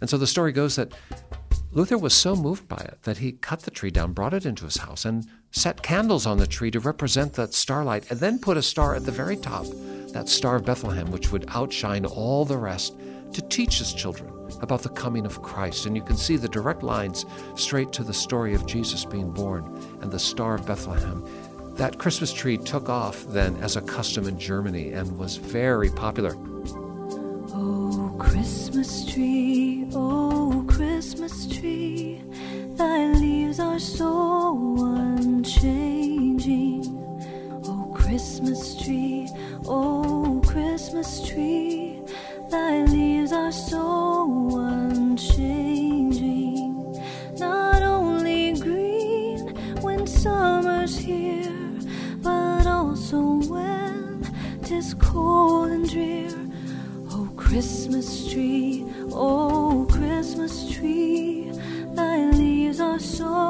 And 0.00 0.08
so 0.08 0.16
the 0.18 0.26
story 0.26 0.52
goes 0.52 0.76
that 0.76 0.92
Luther 1.72 1.98
was 1.98 2.14
so 2.14 2.34
moved 2.36 2.68
by 2.68 2.76
it 2.78 2.98
that 3.02 3.18
he 3.18 3.32
cut 3.32 3.60
the 3.60 3.70
tree 3.70 3.90
down, 3.90 4.12
brought 4.12 4.34
it 4.34 4.46
into 4.46 4.64
his 4.64 4.78
house, 4.78 5.04
and 5.04 5.26
set 5.50 5.82
candles 5.82 6.26
on 6.26 6.38
the 6.38 6.46
tree 6.46 6.70
to 6.70 6.80
represent 6.80 7.32
that 7.34 7.54
starlight, 7.54 8.10
and 8.10 8.20
then 8.20 8.38
put 8.38 8.56
a 8.56 8.62
star 8.62 8.94
at 8.94 9.04
the 9.04 9.12
very 9.12 9.36
top, 9.36 9.66
that 10.12 10.28
star 10.28 10.56
of 10.56 10.64
Bethlehem, 10.64 11.10
which 11.10 11.32
would 11.32 11.44
outshine 11.48 12.04
all 12.04 12.44
the 12.44 12.56
rest, 12.56 12.96
to 13.32 13.42
teach 13.42 13.78
his 13.78 13.92
children 13.92 14.32
about 14.60 14.82
the 14.82 14.88
coming 14.88 15.24
of 15.24 15.42
Christ. 15.42 15.86
And 15.86 15.96
you 15.96 16.02
can 16.02 16.16
see 16.16 16.36
the 16.36 16.48
direct 16.48 16.82
lines 16.82 17.24
straight 17.54 17.92
to 17.92 18.02
the 18.02 18.12
story 18.12 18.54
of 18.54 18.66
Jesus 18.66 19.04
being 19.04 19.30
born 19.30 19.64
and 20.00 20.10
the 20.10 20.18
star 20.18 20.54
of 20.54 20.66
Bethlehem. 20.66 21.24
That 21.76 21.98
Christmas 21.98 22.32
tree 22.32 22.58
took 22.58 22.88
off 22.88 23.24
then 23.28 23.56
as 23.62 23.76
a 23.76 23.80
custom 23.80 24.26
in 24.26 24.38
Germany 24.38 24.92
and 24.92 25.16
was 25.16 25.36
very 25.36 25.90
popular. 25.90 26.34
Oh, 27.52 28.16
Christmas 28.18 29.10
tree, 29.10 29.86
oh, 29.94 30.64
Christmas 30.68 31.46
tree, 31.46 32.22
thy 32.80 33.04
leaves 33.24 33.60
are 33.60 33.78
so 33.78 34.74
unchanging. 35.18 36.82
Oh, 37.68 37.92
Christmas 37.94 38.74
tree, 38.82 39.28
oh, 39.66 40.40
Christmas 40.46 41.28
tree, 41.28 42.00
thy 42.50 42.80
leaves 42.84 43.32
are 43.32 43.52
so 43.52 43.84
unchanging. 44.56 45.84
Not 47.38 47.82
only 47.82 48.54
green 48.58 49.40
when 49.84 50.06
summer's 50.06 50.96
here, 50.96 51.52
but 52.22 52.66
also 52.66 53.20
when 53.52 54.24
'tis 54.62 54.94
cold 54.94 55.68
and 55.76 55.86
drear. 55.86 56.32
Oh, 57.12 57.28
Christmas 57.36 58.08
tree, 58.32 58.86
oh, 59.12 59.86
Christmas 59.96 60.54
tree, 60.72 61.29
leaves 63.20 63.49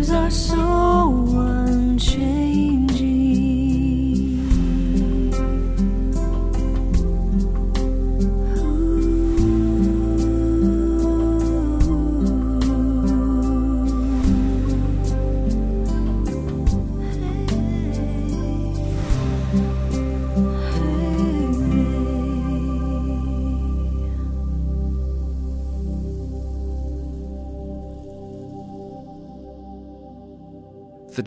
leaves 0.00 0.12
are 0.12 0.30
so 0.30 0.89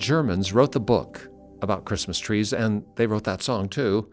Germans 0.03 0.51
wrote 0.51 0.73
the 0.73 0.81
book 0.81 1.29
about 1.61 1.85
Christmas 1.85 2.19
trees, 2.19 2.51
and 2.51 2.83
they 2.97 3.07
wrote 3.07 3.23
that 3.23 3.41
song 3.41 3.69
too. 3.69 4.11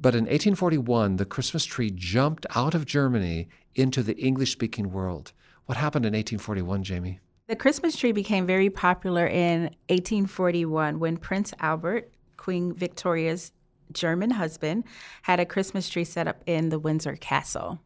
But 0.00 0.16
in 0.16 0.24
1841, 0.24 1.14
the 1.14 1.24
Christmas 1.24 1.64
tree 1.64 1.92
jumped 1.94 2.44
out 2.56 2.74
of 2.74 2.84
Germany 2.84 3.48
into 3.76 4.02
the 4.02 4.16
English 4.16 4.50
speaking 4.50 4.90
world. 4.90 5.32
What 5.66 5.78
happened 5.78 6.04
in 6.06 6.12
1841, 6.12 6.82
Jamie? 6.82 7.20
The 7.46 7.54
Christmas 7.54 7.96
tree 7.96 8.10
became 8.10 8.46
very 8.46 8.68
popular 8.68 9.28
in 9.28 9.70
1841 9.90 10.98
when 10.98 11.16
Prince 11.16 11.54
Albert, 11.60 12.12
Queen 12.36 12.74
Victoria's 12.74 13.52
German 13.92 14.32
husband, 14.32 14.82
had 15.22 15.38
a 15.38 15.46
Christmas 15.46 15.88
tree 15.88 16.04
set 16.04 16.26
up 16.26 16.42
in 16.46 16.70
the 16.70 16.80
Windsor 16.80 17.14
Castle. 17.14 17.78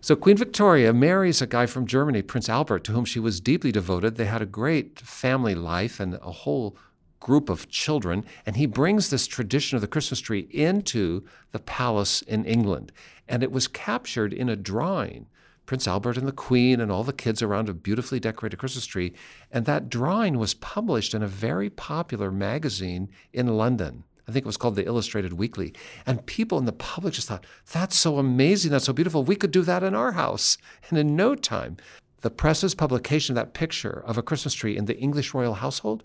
So 0.00 0.16
Queen 0.16 0.36
Victoria 0.36 0.92
marries 0.92 1.42
a 1.42 1.46
guy 1.46 1.66
from 1.66 1.86
Germany, 1.86 2.22
Prince 2.22 2.48
Albert, 2.48 2.82
to 2.84 2.92
whom 2.92 3.04
she 3.04 3.20
was 3.20 3.40
deeply 3.40 3.70
devoted. 3.70 4.16
They 4.16 4.26
had 4.26 4.42
a 4.42 4.46
great 4.46 4.98
family 4.98 5.54
life 5.54 6.00
and 6.00 6.14
a 6.14 6.32
whole 6.32 6.76
group 7.20 7.48
of 7.48 7.68
children, 7.68 8.24
and 8.46 8.56
he 8.56 8.66
brings 8.66 9.10
this 9.10 9.26
tradition 9.26 9.76
of 9.76 9.80
the 9.80 9.88
Christmas 9.88 10.20
tree 10.20 10.48
into 10.50 11.24
the 11.52 11.58
palace 11.58 12.22
in 12.22 12.44
England. 12.44 12.92
And 13.28 13.42
it 13.42 13.52
was 13.52 13.68
captured 13.68 14.32
in 14.32 14.48
a 14.48 14.56
drawing. 14.56 15.26
Prince 15.66 15.86
Albert 15.86 16.16
and 16.16 16.26
the 16.26 16.32
Queen 16.32 16.80
and 16.80 16.90
all 16.90 17.04
the 17.04 17.12
kids 17.12 17.42
around 17.42 17.68
a 17.68 17.74
beautifully 17.74 18.18
decorated 18.18 18.56
Christmas 18.56 18.86
tree. 18.86 19.12
And 19.52 19.66
that 19.66 19.90
drawing 19.90 20.38
was 20.38 20.54
published 20.54 21.12
in 21.12 21.22
a 21.22 21.28
very 21.28 21.68
popular 21.68 22.30
magazine 22.30 23.10
in 23.34 23.48
London. 23.48 24.04
I 24.26 24.32
think 24.32 24.44
it 24.44 24.46
was 24.46 24.56
called 24.56 24.76
the 24.76 24.86
Illustrated 24.86 25.34
Weekly. 25.34 25.74
And 26.06 26.24
people 26.24 26.58
in 26.58 26.64
the 26.64 26.72
public 26.72 27.14
just 27.14 27.28
thought, 27.28 27.44
that's 27.72 27.98
so 27.98 28.18
amazing, 28.18 28.70
that's 28.70 28.86
so 28.86 28.94
beautiful. 28.94 29.24
We 29.24 29.36
could 29.36 29.50
do 29.50 29.62
that 29.62 29.82
in 29.82 29.94
our 29.94 30.12
house. 30.12 30.56
And 30.88 30.98
in 30.98 31.16
no 31.16 31.34
time, 31.34 31.76
the 32.20 32.30
press's 32.30 32.74
publication 32.74 33.36
of 33.36 33.44
that 33.44 33.54
picture 33.54 34.02
of 34.06 34.18
a 34.18 34.22
Christmas 34.22 34.54
tree 34.54 34.76
in 34.76 34.86
the 34.86 34.98
English 34.98 35.34
royal 35.34 35.54
household 35.54 36.02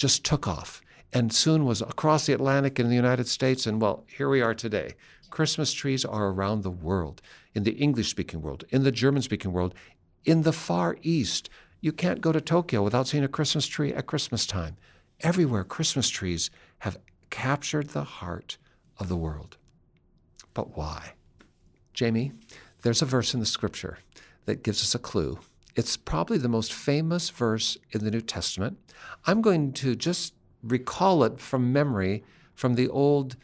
just 0.00 0.24
took 0.24 0.48
off 0.48 0.80
and 1.12 1.30
soon 1.30 1.66
was 1.66 1.82
across 1.82 2.24
the 2.24 2.32
Atlantic 2.32 2.80
in 2.80 2.88
the 2.88 2.94
United 2.94 3.28
States. 3.28 3.66
And 3.66 3.82
well, 3.82 4.04
here 4.08 4.30
we 4.30 4.40
are 4.40 4.54
today. 4.54 4.94
Christmas 5.28 5.74
trees 5.74 6.06
are 6.06 6.28
around 6.28 6.62
the 6.62 6.70
world, 6.70 7.20
in 7.54 7.64
the 7.64 7.72
English 7.72 8.08
speaking 8.08 8.40
world, 8.40 8.64
in 8.70 8.82
the 8.82 8.92
German 8.92 9.20
speaking 9.20 9.52
world, 9.52 9.74
in 10.24 10.42
the 10.42 10.54
Far 10.54 10.96
East. 11.02 11.50
You 11.82 11.92
can't 11.92 12.22
go 12.22 12.32
to 12.32 12.40
Tokyo 12.40 12.82
without 12.82 13.08
seeing 13.08 13.24
a 13.24 13.28
Christmas 13.28 13.66
tree 13.66 13.92
at 13.92 14.06
Christmas 14.06 14.46
time. 14.46 14.78
Everywhere, 15.20 15.64
Christmas 15.64 16.08
trees 16.08 16.50
have 16.78 16.98
captured 17.28 17.90
the 17.90 18.04
heart 18.04 18.56
of 18.98 19.10
the 19.10 19.16
world. 19.16 19.58
But 20.54 20.78
why? 20.78 21.12
Jamie, 21.92 22.32
there's 22.82 23.02
a 23.02 23.06
verse 23.06 23.34
in 23.34 23.40
the 23.40 23.46
scripture 23.46 23.98
that 24.46 24.62
gives 24.62 24.80
us 24.80 24.94
a 24.94 24.98
clue. 24.98 25.40
It's 25.76 25.96
probably 25.96 26.38
the 26.38 26.48
most 26.48 26.72
famous 26.72 27.30
verse 27.30 27.78
in 27.90 28.04
the 28.04 28.10
New 28.10 28.20
Testament. 28.20 28.78
I'm 29.26 29.40
going 29.40 29.72
to 29.74 29.94
just 29.94 30.34
recall 30.62 31.24
it 31.24 31.40
from 31.40 31.72
memory 31.72 32.24
from 32.54 32.74
the 32.74 32.88
old 32.88 33.36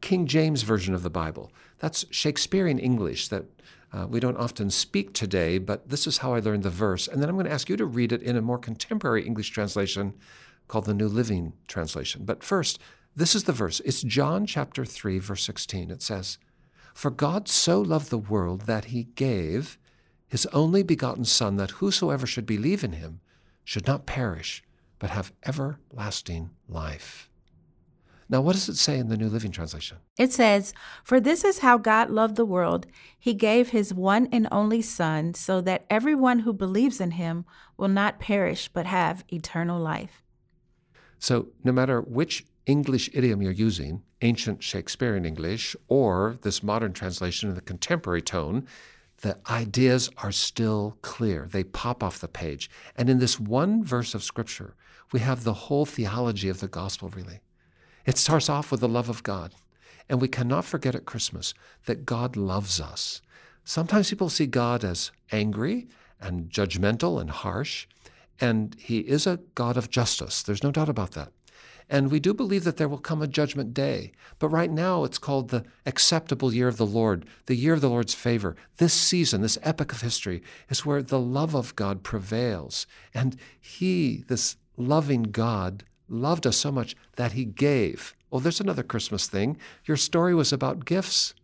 King 0.00 0.26
James 0.26 0.62
Version 0.62 0.94
of 0.94 1.02
the 1.02 1.10
Bible. 1.10 1.52
That's 1.78 2.04
Shakespearean 2.10 2.78
English 2.78 3.28
that 3.28 3.44
uh, 3.92 4.06
we 4.08 4.20
don't 4.20 4.38
often 4.38 4.70
speak 4.70 5.12
today, 5.12 5.58
but 5.58 5.88
this 5.88 6.06
is 6.06 6.18
how 6.18 6.34
I 6.34 6.40
learned 6.40 6.62
the 6.62 6.70
verse. 6.70 7.06
And 7.06 7.20
then 7.20 7.28
I'm 7.28 7.36
going 7.36 7.46
to 7.46 7.52
ask 7.52 7.68
you 7.68 7.76
to 7.76 7.84
read 7.84 8.12
it 8.12 8.22
in 8.22 8.36
a 8.36 8.42
more 8.42 8.58
contemporary 8.58 9.26
English 9.26 9.50
translation 9.50 10.14
called 10.68 10.86
the 10.86 10.94
New 10.94 11.08
Living 11.08 11.52
Translation. 11.68 12.24
But 12.24 12.42
first, 12.42 12.78
this 13.14 13.34
is 13.34 13.44
the 13.44 13.52
verse. 13.52 13.80
It's 13.80 14.02
John 14.02 14.46
chapter 14.46 14.84
3, 14.84 15.18
verse 15.18 15.44
16. 15.44 15.90
It 15.90 16.00
says, 16.00 16.38
For 16.94 17.10
God 17.10 17.48
so 17.48 17.80
loved 17.80 18.08
the 18.08 18.18
world 18.18 18.62
that 18.62 18.86
he 18.86 19.04
gave 19.04 19.78
his 20.32 20.46
only 20.46 20.82
begotten 20.82 21.26
Son, 21.26 21.56
that 21.56 21.72
whosoever 21.72 22.26
should 22.26 22.46
believe 22.46 22.82
in 22.82 22.92
him 22.92 23.20
should 23.64 23.86
not 23.86 24.06
perish, 24.06 24.64
but 24.98 25.10
have 25.10 25.30
everlasting 25.44 26.48
life. 26.66 27.28
Now, 28.30 28.40
what 28.40 28.54
does 28.54 28.66
it 28.70 28.76
say 28.76 28.98
in 28.98 29.10
the 29.10 29.18
New 29.18 29.28
Living 29.28 29.50
Translation? 29.50 29.98
It 30.16 30.32
says, 30.32 30.72
For 31.04 31.20
this 31.20 31.44
is 31.44 31.58
how 31.58 31.76
God 31.76 32.08
loved 32.08 32.36
the 32.36 32.46
world. 32.46 32.86
He 33.18 33.34
gave 33.34 33.68
his 33.68 33.92
one 33.92 34.26
and 34.32 34.48
only 34.50 34.80
Son, 34.80 35.34
so 35.34 35.60
that 35.60 35.84
everyone 35.90 36.38
who 36.38 36.54
believes 36.54 36.98
in 36.98 37.10
him 37.10 37.44
will 37.76 37.88
not 37.88 38.18
perish, 38.18 38.70
but 38.72 38.86
have 38.86 39.26
eternal 39.30 39.78
life. 39.78 40.22
So, 41.18 41.48
no 41.62 41.72
matter 41.72 42.00
which 42.00 42.46
English 42.64 43.10
idiom 43.12 43.42
you're 43.42 43.52
using, 43.52 44.02
ancient 44.22 44.62
Shakespearean 44.62 45.26
English, 45.26 45.76
or 45.88 46.38
this 46.40 46.62
modern 46.62 46.94
translation 46.94 47.50
in 47.50 47.54
the 47.54 47.60
contemporary 47.60 48.22
tone, 48.22 48.66
the 49.22 49.38
ideas 49.50 50.10
are 50.18 50.32
still 50.32 50.98
clear. 51.02 51.48
They 51.50 51.64
pop 51.64 52.02
off 52.02 52.18
the 52.20 52.28
page. 52.28 52.68
And 52.96 53.08
in 53.08 53.18
this 53.18 53.40
one 53.40 53.82
verse 53.82 54.14
of 54.14 54.22
Scripture, 54.22 54.74
we 55.12 55.20
have 55.20 55.44
the 55.44 55.52
whole 55.54 55.86
theology 55.86 56.48
of 56.48 56.60
the 56.60 56.68
gospel, 56.68 57.08
really. 57.08 57.40
It 58.04 58.18
starts 58.18 58.48
off 58.48 58.70
with 58.70 58.80
the 58.80 58.88
love 58.88 59.08
of 59.08 59.22
God. 59.22 59.54
And 60.08 60.20
we 60.20 60.28
cannot 60.28 60.64
forget 60.64 60.94
at 60.94 61.06
Christmas 61.06 61.54
that 61.86 62.04
God 62.04 62.36
loves 62.36 62.80
us. 62.80 63.22
Sometimes 63.64 64.10
people 64.10 64.28
see 64.28 64.46
God 64.46 64.84
as 64.84 65.12
angry 65.30 65.88
and 66.20 66.50
judgmental 66.50 67.20
and 67.20 67.30
harsh, 67.30 67.86
and 68.40 68.76
He 68.78 68.98
is 68.98 69.26
a 69.26 69.38
God 69.54 69.76
of 69.76 69.88
justice. 69.88 70.42
There's 70.42 70.64
no 70.64 70.72
doubt 70.72 70.88
about 70.88 71.12
that. 71.12 71.30
And 71.92 72.10
we 72.10 72.20
do 72.20 72.32
believe 72.32 72.64
that 72.64 72.78
there 72.78 72.88
will 72.88 72.96
come 72.96 73.20
a 73.20 73.26
judgment 73.26 73.74
day. 73.74 74.12
But 74.38 74.48
right 74.48 74.70
now, 74.70 75.04
it's 75.04 75.18
called 75.18 75.50
the 75.50 75.62
acceptable 75.84 76.54
year 76.54 76.66
of 76.66 76.78
the 76.78 76.86
Lord, 76.86 77.26
the 77.44 77.54
year 77.54 77.74
of 77.74 77.82
the 77.82 77.90
Lord's 77.90 78.14
favor. 78.14 78.56
This 78.78 78.94
season, 78.94 79.42
this 79.42 79.58
epoch 79.62 79.92
of 79.92 80.00
history, 80.00 80.42
is 80.70 80.86
where 80.86 81.02
the 81.02 81.20
love 81.20 81.54
of 81.54 81.76
God 81.76 82.02
prevails. 82.02 82.86
And 83.12 83.36
He, 83.60 84.24
this 84.26 84.56
loving 84.78 85.24
God, 85.24 85.84
loved 86.08 86.46
us 86.46 86.56
so 86.56 86.72
much 86.72 86.96
that 87.16 87.32
He 87.32 87.44
gave. 87.44 88.14
Oh, 88.32 88.40
there's 88.40 88.60
another 88.60 88.82
Christmas 88.82 89.26
thing. 89.26 89.58
Your 89.84 89.98
story 89.98 90.34
was 90.34 90.50
about 90.50 90.86
gifts 90.86 91.34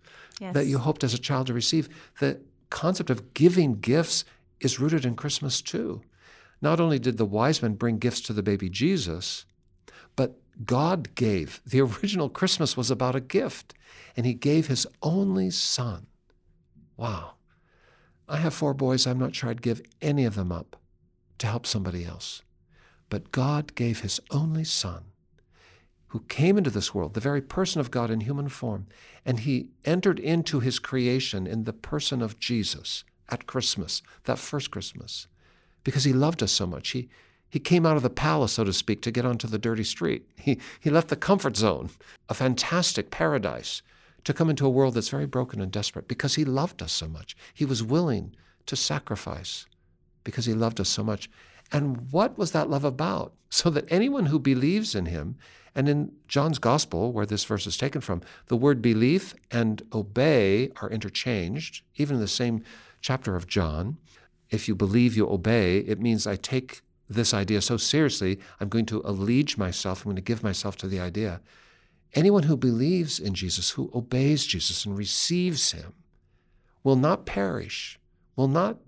yes. 0.41 0.55
that 0.55 0.65
you 0.65 0.79
hoped 0.79 1.05
as 1.05 1.13
a 1.13 1.19
child 1.19 1.49
to 1.49 1.53
receive. 1.53 1.91
The 2.21 2.41
concept 2.71 3.11
of 3.11 3.35
giving 3.35 3.81
gifts 3.81 4.25
is 4.61 4.81
rooted 4.81 5.05
in 5.05 5.15
Christmas 5.15 5.61
too. 5.61 6.01
Not 6.63 6.81
only 6.81 6.99
did 6.99 7.19
the 7.19 7.27
wise 7.27 7.61
men 7.61 7.75
bring 7.75 7.99
gifts 7.99 8.23
to 8.23 8.33
the 8.33 8.43
baby 8.43 8.71
Jesus, 8.71 9.45
God 10.64 11.14
gave. 11.14 11.61
The 11.64 11.81
original 11.81 12.29
Christmas 12.29 12.77
was 12.77 12.90
about 12.90 13.14
a 13.14 13.21
gift, 13.21 13.75
and 14.16 14.27
He 14.27 14.35
gave 14.35 14.66
His 14.66 14.87
only 15.03 15.51
Son. 15.51 16.07
Wow. 16.97 17.35
I 18.29 18.38
have 18.38 18.55
four 18.55 18.75
boys. 18.75 19.07
I'm 19.07 19.18
not 19.18 19.35
sure 19.35 19.49
I'd 19.49 19.62
give 19.62 19.81
any 20.03 20.25
of 20.25 20.35
them 20.35 20.53
up 20.53 20.77
to 21.38 21.47
help 21.47 21.66
somebody 21.66 22.05
else. 22.05 22.42
But 23.09 23.33
God 23.33 23.75
gave 23.75 24.01
His 24.01 24.21
only 24.31 24.64
Son, 24.64 25.05
who 26.09 26.21
came 26.29 26.59
into 26.59 26.71
this 26.71 26.94
world, 26.94 27.14
the 27.14 27.21
very 27.21 27.40
person 27.40 27.81
of 27.81 27.90
God 27.90 28.11
in 28.11 28.21
human 28.21 28.49
form, 28.49 28.87
and 29.25 29.40
He 29.40 29.68
entered 29.85 30.18
into 30.18 30.61
His 30.61 30.79
creation 30.79 31.47
in 31.47 31.64
the 31.64 31.73
person 31.73 32.21
of 32.21 32.38
Jesus 32.38 33.05
at 33.31 33.47
Christmas, 33.47 34.03
that 34.25 34.38
first 34.38 34.71
Christmas, 34.71 35.29
because 35.85 36.05
He 36.05 36.12
loved 36.12 36.42
us 36.42 36.53
so 36.53 36.66
much. 36.66 36.90
He, 36.90 37.09
he 37.51 37.59
came 37.59 37.87
out 37.87 37.97
of 37.97 38.03
the 38.03 38.11
palace, 38.11 38.53
so 38.53 38.65
to 38.65 38.73
speak, 38.73 39.01
to 39.03 39.11
get 39.11 39.25
onto 39.25 39.47
the 39.47 39.59
dirty 39.59 39.85
street. 39.85 40.29
He, 40.37 40.59
he 40.81 40.91
left 40.91 41.09
the 41.09 41.17
comfort 41.17 41.57
zone, 41.57 41.91
a 42.29 42.35
fantastic 42.35 43.11
paradise, 43.11 43.83
to 44.25 44.35
come 44.35 44.51
into 44.51 44.67
a 44.67 44.71
world 44.71 44.95
that's 44.95 45.09
very 45.09 45.27
broken 45.27 45.61
and 45.61 45.73
desperate 45.73 46.09
because 46.09 46.35
he 46.35 46.45
loved 46.45 46.83
us 46.83 46.93
so 46.93 47.09
much. 47.09 47.37
He 47.55 47.65
was 47.65 47.83
willing 47.83 48.35
to 48.67 48.77
sacrifice 48.77 49.67
because 50.25 50.45
he 50.45 50.53
loved 50.53 50.81
us 50.81 50.89
so 50.89 51.03
much. 51.03 51.31
And 51.73 52.11
what 52.11 52.37
was 52.37 52.53
that 52.53 52.71
love 52.71 52.85
about? 52.85 53.33
So 53.51 53.71
that 53.71 53.91
anyone 53.91 54.27
who 54.27 54.39
believes 54.39 54.95
in 54.95 55.07
him, 55.07 55.39
and 55.75 55.89
in 55.89 56.13
John's 56.29 56.59
gospel, 56.59 57.13
where 57.13 57.25
this 57.25 57.47
verse 57.47 57.67
is 57.67 57.79
taken 57.79 58.03
from, 58.03 58.21
the 58.49 58.57
word 58.57 58.83
belief 58.83 59.35
and 59.51 59.81
obey 59.91 60.71
are 60.83 60.91
interchanged, 60.91 61.83
even 61.97 62.17
in 62.17 62.21
the 62.21 62.29
same 62.29 62.63
chapter 63.01 63.37
of 63.37 63.47
John. 63.47 63.97
If 64.51 64.69
you 64.69 64.75
believe, 64.75 65.17
you 65.17 65.27
obey, 65.31 65.79
it 65.79 65.99
means 65.99 66.27
I 66.27 66.37
take 66.37 66.83
this 67.09 67.33
idea 67.33 67.61
so 67.61 67.77
seriously, 67.77 68.38
I'm 68.61 68.68
going 68.68 68.87
to 68.87 69.03
allege 69.05 69.57
myself, 69.57 70.01
I'm 70.01 70.11
going 70.11 70.16
to 70.16 70.23
give 70.23 70.42
myself 70.42 70.77
to 70.77 70.88
the 70.88 71.01
idea. 71.01 71.40
Anyone 72.14 72.44
who 72.44 72.57
believes 72.57 73.18
in 73.18 73.35
Jesus, 73.35 73.71
who 73.71 73.90
obeys 73.94 74.47
Jesus 74.47 74.85
and 74.85 74.97
receives 74.97 75.73
him, 75.73 75.92
will 76.83 76.97
not 76.97 77.27
perish, 77.27 77.99
will 78.37 78.49
not 78.49 78.79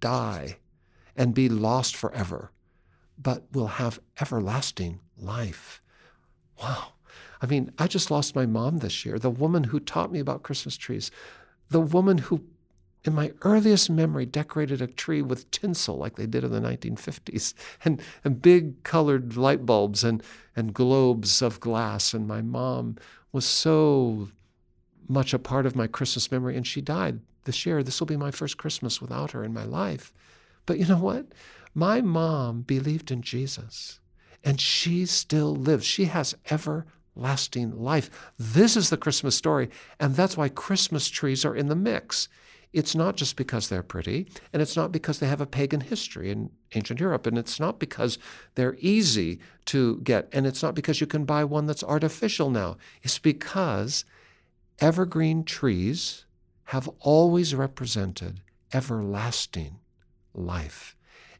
die 0.00 0.58
and 1.16 1.34
be 1.34 1.48
lost 1.48 1.96
forever, 1.96 2.52
but 3.18 3.44
will 3.52 3.66
have 3.66 3.98
everlasting 4.20 5.00
life. 5.16 5.82
Wow. 6.62 6.92
I 7.40 7.46
mean, 7.46 7.72
I 7.78 7.86
just 7.86 8.10
lost 8.10 8.34
my 8.34 8.46
mom 8.46 8.78
this 8.78 9.04
year, 9.04 9.18
the 9.18 9.30
woman 9.30 9.64
who 9.64 9.80
taught 9.80 10.12
me 10.12 10.18
about 10.20 10.42
Christmas 10.42 10.76
trees, 10.76 11.10
the 11.70 11.80
woman 11.80 12.18
who 12.18 12.44
in 13.08 13.14
my 13.14 13.32
earliest 13.42 13.88
memory, 13.90 14.26
decorated 14.26 14.80
a 14.82 14.86
tree 14.86 15.22
with 15.22 15.50
tinsel 15.50 15.96
like 15.96 16.16
they 16.16 16.26
did 16.26 16.44
in 16.44 16.52
the 16.52 16.60
1950s, 16.60 17.54
and, 17.84 18.00
and 18.22 18.40
big 18.42 18.82
colored 18.84 19.36
light 19.36 19.64
bulbs 19.66 20.04
and, 20.04 20.22
and 20.54 20.74
globes 20.74 21.42
of 21.42 21.58
glass. 21.58 22.14
And 22.14 22.28
my 22.28 22.42
mom 22.42 22.96
was 23.32 23.46
so 23.46 24.28
much 25.08 25.32
a 25.32 25.38
part 25.38 25.64
of 25.66 25.74
my 25.74 25.86
Christmas 25.86 26.30
memory, 26.30 26.54
and 26.56 26.66
she 26.66 26.80
died 26.82 27.20
this 27.44 27.64
year. 27.64 27.82
This 27.82 27.98
will 27.98 28.06
be 28.06 28.16
my 28.16 28.30
first 28.30 28.58
Christmas 28.58 29.00
without 29.00 29.30
her 29.32 29.42
in 29.42 29.54
my 29.54 29.64
life. 29.64 30.12
But 30.66 30.78
you 30.78 30.86
know 30.86 30.98
what? 30.98 31.26
My 31.74 32.02
mom 32.02 32.60
believed 32.62 33.10
in 33.10 33.22
Jesus. 33.22 34.00
and 34.44 34.60
she 34.60 35.04
still 35.06 35.54
lives. 35.54 35.84
She 35.84 36.04
has 36.06 36.36
everlasting 36.50 37.76
life. 37.76 38.10
This 38.38 38.76
is 38.76 38.90
the 38.90 38.96
Christmas 38.96 39.34
story, 39.36 39.68
and 39.98 40.14
that's 40.14 40.36
why 40.36 40.48
Christmas 40.48 41.08
trees 41.08 41.44
are 41.44 41.56
in 41.56 41.68
the 41.68 41.74
mix. 41.74 42.28
It's 42.72 42.94
not 42.94 43.16
just 43.16 43.36
because 43.36 43.68
they're 43.68 43.82
pretty, 43.82 44.30
and 44.52 44.60
it's 44.60 44.76
not 44.76 44.92
because 44.92 45.18
they 45.18 45.26
have 45.26 45.40
a 45.40 45.46
pagan 45.46 45.80
history 45.80 46.30
in 46.30 46.50
ancient 46.74 47.00
Europe, 47.00 47.26
and 47.26 47.38
it's 47.38 47.58
not 47.58 47.78
because 47.78 48.18
they're 48.54 48.76
easy 48.80 49.40
to 49.66 50.00
get, 50.00 50.28
and 50.32 50.46
it's 50.46 50.62
not 50.62 50.74
because 50.74 51.00
you 51.00 51.06
can 51.06 51.24
buy 51.24 51.44
one 51.44 51.66
that's 51.66 51.82
artificial 51.82 52.50
now. 52.50 52.76
It's 53.02 53.18
because 53.18 54.04
evergreen 54.80 55.44
trees 55.44 56.26
have 56.64 56.88
always 57.00 57.54
represented 57.54 58.42
everlasting 58.74 59.78
life. 60.34 60.94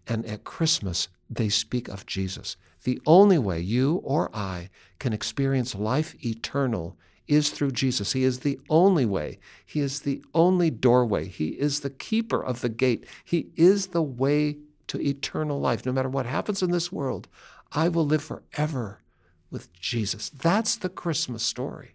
And 0.06 0.24
at 0.24 0.44
Christmas, 0.44 1.08
they 1.28 1.50
speak 1.50 1.88
of 1.88 2.06
Jesus. 2.06 2.56
The 2.84 3.00
only 3.06 3.38
way 3.38 3.60
you 3.60 3.96
or 3.96 4.34
I 4.34 4.70
can 4.98 5.12
experience 5.12 5.74
life 5.74 6.14
eternal 6.24 6.96
is 7.28 7.50
through 7.50 7.72
Jesus. 7.72 8.12
He 8.12 8.24
is 8.24 8.40
the 8.40 8.58
only 8.68 9.06
way. 9.06 9.38
He 9.64 9.80
is 9.80 10.00
the 10.00 10.22
only 10.34 10.70
doorway. 10.70 11.28
He 11.28 11.48
is 11.48 11.80
the 11.80 11.90
keeper 11.90 12.42
of 12.42 12.62
the 12.62 12.68
gate. 12.68 13.06
He 13.24 13.50
is 13.54 13.88
the 13.88 14.02
way 14.02 14.56
to 14.88 15.00
eternal 15.00 15.60
life. 15.60 15.84
No 15.86 15.92
matter 15.92 16.08
what 16.08 16.26
happens 16.26 16.62
in 16.62 16.70
this 16.70 16.90
world, 16.90 17.28
I 17.72 17.88
will 17.88 18.06
live 18.06 18.22
forever 18.22 19.02
with 19.50 19.72
Jesus. 19.72 20.30
That's 20.30 20.76
the 20.76 20.88
Christmas 20.88 21.42
story. 21.42 21.94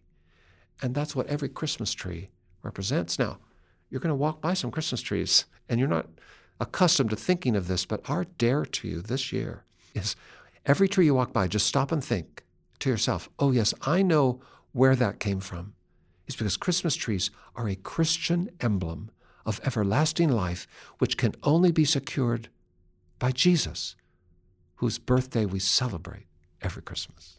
And 0.82 0.94
that's 0.94 1.16
what 1.16 1.28
every 1.28 1.50
Christmas 1.50 1.94
tree 1.94 2.30
represents. 2.62 3.18
Now, 3.18 3.40
you're 3.90 4.02
going 4.02 4.10
to 4.10 4.16
walk 4.16 4.42
by 4.42 4.54
some 4.54 4.72
Christmas 4.72 5.02
trees 5.02 5.46
and 5.68 5.80
you're 5.80 5.90
not 5.90 6.08
accustomed 6.60 7.10
to 7.10 7.16
thinking 7.16 7.56
of 7.56 7.68
this, 7.68 7.86
but 7.86 8.08
our 8.10 8.26
dare 8.26 8.66
to 8.66 8.88
you 8.88 9.02
this 9.02 9.32
year 9.32 9.64
is 9.94 10.16
every 10.66 10.88
tree 10.88 11.06
you 11.06 11.16
walk 11.16 11.34
by, 11.34 11.48
just 11.48 11.68
stop 11.68 11.92
and 11.92 12.04
think 12.04 12.44
to 12.80 12.90
yourself, 12.90 13.30
oh, 13.40 13.52
yes, 13.52 13.74
I 13.82 14.02
know 14.02 14.42
where 14.74 14.96
that 14.96 15.20
came 15.20 15.40
from. 15.40 15.74
is 16.28 16.36
because 16.36 16.58
Christmas 16.58 16.96
trees 16.96 17.32
are 17.56 17.68
a 17.68 17.76
Christian 17.76 18.50
emblem 18.60 19.12
of 19.46 19.62
everlasting 19.66 20.30
life, 20.30 20.68
which 21.00 21.18
can 21.18 21.34
only 21.44 21.72
be 21.72 21.86
secured 21.86 22.50
by 23.20 23.32
Jesus, 23.32 23.96
whose 24.76 24.98
birthday 24.98 25.46
we 25.46 25.60
celebrate 25.60 26.28
every 26.62 26.82
Christmas. 26.82 27.36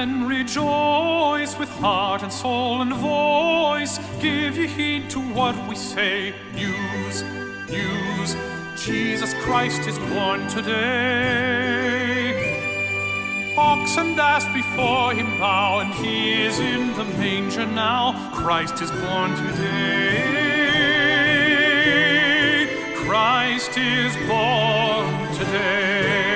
Men 0.00 0.24
rejoice 0.26 1.58
with 1.58 1.68
heart 1.68 2.22
and 2.22 2.32
soul 2.32 2.80
and 2.80 2.94
voice. 2.94 3.98
Give 4.18 4.56
ye 4.56 4.66
heed 4.66 5.10
to 5.10 5.20
what 5.20 5.54
we 5.68 5.74
say. 5.76 6.34
News, 6.54 7.22
news, 7.68 8.34
Jesus 8.82 9.34
Christ 9.44 9.82
is 9.86 9.98
born 9.98 10.48
today. 10.48 12.32
Ox 13.58 13.98
and 13.98 14.18
ass 14.18 14.46
before 14.54 15.12
him 15.12 15.38
bow, 15.38 15.80
and 15.80 15.92
he 15.92 16.44
is 16.44 16.58
in 16.58 16.94
the 16.94 17.04
manger 17.04 17.66
now. 17.66 18.30
Christ 18.32 18.80
is 18.80 18.90
born 18.90 19.36
today. 19.36 20.16
Christ 23.04 23.76
is 23.76 24.16
born 24.26 25.34
today. 25.34 26.29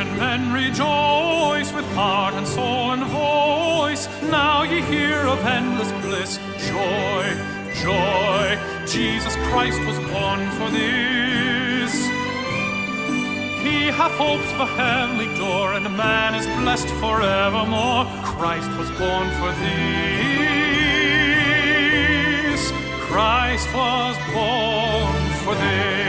Christian 0.00 0.18
men 0.18 0.50
rejoice 0.54 1.72
with 1.74 1.84
heart 1.92 2.32
and 2.32 2.48
soul 2.48 2.92
and 2.92 3.04
voice. 3.04 4.08
Now 4.30 4.62
ye 4.62 4.80
hear 4.80 5.18
of 5.26 5.38
endless 5.44 5.92
bliss, 6.00 6.38
joy, 6.68 7.36
joy. 7.82 8.58
Jesus 8.86 9.36
Christ 9.50 9.78
was 9.84 9.98
born 10.08 10.50
for 10.52 10.70
this. 10.70 11.92
He 13.62 13.92
hath 13.92 14.18
oped 14.18 14.48
the 14.56 14.64
heavenly 14.64 15.28
door, 15.36 15.74
and 15.74 15.84
man 15.94 16.34
is 16.34 16.46
blessed 16.62 16.88
forevermore. 17.02 18.06
Christ 18.22 18.70
was 18.78 18.90
born 18.92 19.28
for 19.38 19.52
this. 19.60 20.32
Christ 23.10 23.68
was 23.74 24.16
born 24.32 25.30
for 25.44 25.54
this. 25.56 25.99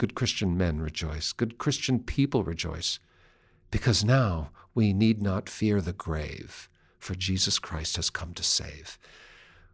Good 0.00 0.14
Christian 0.14 0.56
men 0.56 0.80
rejoice. 0.80 1.34
Good 1.34 1.58
Christian 1.58 1.98
people 2.00 2.42
rejoice. 2.42 3.00
Because 3.70 4.02
now 4.02 4.48
we 4.74 4.94
need 4.94 5.20
not 5.20 5.46
fear 5.46 5.82
the 5.82 5.92
grave, 5.92 6.70
for 6.98 7.14
Jesus 7.14 7.58
Christ 7.58 7.96
has 7.96 8.08
come 8.08 8.32
to 8.32 8.42
save. 8.42 8.98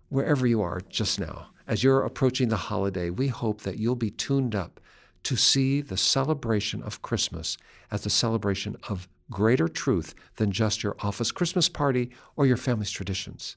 Wherever 0.08 0.44
you 0.44 0.60
are 0.62 0.80
just 0.80 1.20
now, 1.20 1.50
as 1.68 1.84
you're 1.84 2.02
approaching 2.02 2.48
the 2.48 2.56
holiday, 2.56 3.08
we 3.08 3.28
hope 3.28 3.60
that 3.60 3.78
you'll 3.78 3.94
be 3.94 4.10
tuned 4.10 4.56
up 4.56 4.80
to 5.22 5.36
see 5.36 5.80
the 5.80 5.96
celebration 5.96 6.82
of 6.82 7.02
Christmas 7.02 7.56
as 7.92 8.04
a 8.04 8.10
celebration 8.10 8.74
of 8.88 9.06
greater 9.30 9.68
truth 9.68 10.12
than 10.38 10.50
just 10.50 10.82
your 10.82 10.96
office 11.02 11.30
Christmas 11.30 11.68
party 11.68 12.10
or 12.34 12.46
your 12.46 12.56
family's 12.56 12.90
traditions. 12.90 13.54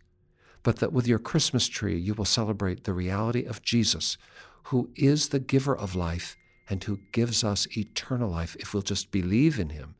But 0.61 0.75
that 0.75 0.93
with 0.93 1.07
your 1.07 1.17
Christmas 1.17 1.67
tree, 1.67 1.97
you 1.97 2.13
will 2.13 2.25
celebrate 2.25 2.83
the 2.83 2.93
reality 2.93 3.43
of 3.43 3.63
Jesus, 3.63 4.19
who 4.65 4.91
is 4.95 5.29
the 5.29 5.39
giver 5.39 5.75
of 5.75 5.95
life 5.95 6.35
and 6.69 6.83
who 6.83 6.99
gives 7.11 7.43
us 7.43 7.67
eternal 7.75 8.29
life 8.29 8.55
if 8.59 8.73
we'll 8.73 8.83
just 8.83 9.11
believe 9.11 9.59
in 9.59 9.69
him, 9.69 9.95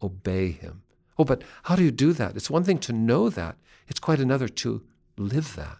obey 0.00 0.52
him. 0.52 0.82
Oh, 1.18 1.24
but 1.24 1.42
how 1.64 1.76
do 1.76 1.82
you 1.82 1.90
do 1.90 2.12
that? 2.12 2.36
It's 2.36 2.50
one 2.50 2.64
thing 2.64 2.78
to 2.78 2.92
know 2.92 3.28
that, 3.28 3.56
it's 3.88 4.00
quite 4.00 4.20
another 4.20 4.48
to 4.48 4.82
live 5.16 5.56
that. 5.56 5.78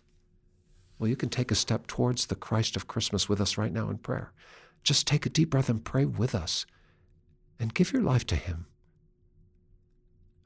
Well, 0.98 1.08
you 1.08 1.16
can 1.16 1.30
take 1.30 1.50
a 1.50 1.56
step 1.56 1.86
towards 1.86 2.26
the 2.26 2.34
Christ 2.34 2.76
of 2.76 2.86
Christmas 2.86 3.28
with 3.28 3.40
us 3.40 3.56
right 3.56 3.72
now 3.72 3.88
in 3.88 3.98
prayer. 3.98 4.32
Just 4.82 5.06
take 5.06 5.24
a 5.24 5.30
deep 5.30 5.50
breath 5.50 5.68
and 5.68 5.84
pray 5.84 6.04
with 6.04 6.34
us 6.34 6.66
and 7.58 7.74
give 7.74 7.92
your 7.92 8.02
life 8.02 8.26
to 8.26 8.36
him. 8.36 8.66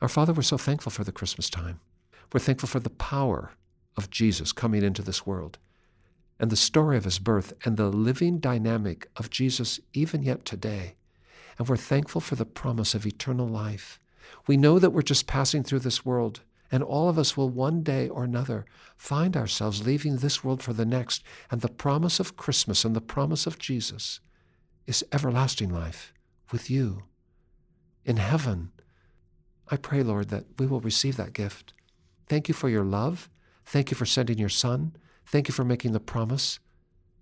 Our 0.00 0.08
Father, 0.08 0.32
we're 0.32 0.42
so 0.42 0.58
thankful 0.58 0.92
for 0.92 1.04
the 1.04 1.12
Christmas 1.12 1.48
time. 1.48 1.80
We're 2.32 2.40
thankful 2.40 2.68
for 2.68 2.80
the 2.80 2.90
power 2.90 3.52
of 3.96 4.10
Jesus 4.10 4.52
coming 4.52 4.82
into 4.82 5.02
this 5.02 5.26
world 5.26 5.58
and 6.38 6.50
the 6.50 6.56
story 6.56 6.96
of 6.96 7.04
his 7.04 7.18
birth 7.18 7.52
and 7.64 7.76
the 7.76 7.88
living 7.88 8.38
dynamic 8.38 9.08
of 9.16 9.30
Jesus 9.30 9.80
even 9.92 10.22
yet 10.22 10.44
today. 10.44 10.96
And 11.58 11.68
we're 11.68 11.76
thankful 11.76 12.20
for 12.20 12.34
the 12.34 12.44
promise 12.44 12.94
of 12.94 13.06
eternal 13.06 13.48
life 13.48 13.98
We 14.46 14.56
know 14.56 14.78
that 14.78 14.90
we're 14.90 15.02
just 15.02 15.26
passing 15.26 15.62
through 15.62 15.80
this 15.80 16.04
world, 16.04 16.40
and 16.70 16.82
all 16.82 17.08
of 17.08 17.18
us 17.18 17.36
will 17.36 17.48
one 17.48 17.82
day 17.82 18.08
or 18.08 18.24
another 18.24 18.64
find 18.96 19.36
ourselves 19.36 19.86
leaving 19.86 20.16
this 20.16 20.42
world 20.42 20.62
for 20.62 20.72
the 20.72 20.84
next. 20.84 21.22
And 21.50 21.60
the 21.60 21.68
promise 21.68 22.20
of 22.20 22.36
Christmas 22.36 22.84
and 22.84 22.94
the 22.94 23.00
promise 23.00 23.46
of 23.46 23.58
Jesus 23.58 24.20
is 24.86 25.04
everlasting 25.12 25.72
life 25.72 26.12
with 26.52 26.70
you 26.70 27.04
in 28.04 28.16
heaven. 28.16 28.70
I 29.68 29.76
pray, 29.76 30.02
Lord, 30.02 30.28
that 30.28 30.44
we 30.58 30.66
will 30.66 30.80
receive 30.80 31.16
that 31.16 31.32
gift. 31.32 31.72
Thank 32.28 32.48
you 32.48 32.54
for 32.54 32.68
your 32.68 32.84
love. 32.84 33.28
Thank 33.64 33.90
you 33.90 33.96
for 33.96 34.06
sending 34.06 34.38
your 34.38 34.48
Son. 34.48 34.94
Thank 35.26 35.48
you 35.48 35.54
for 35.54 35.64
making 35.64 35.92
the 35.92 36.00
promise. 36.00 36.60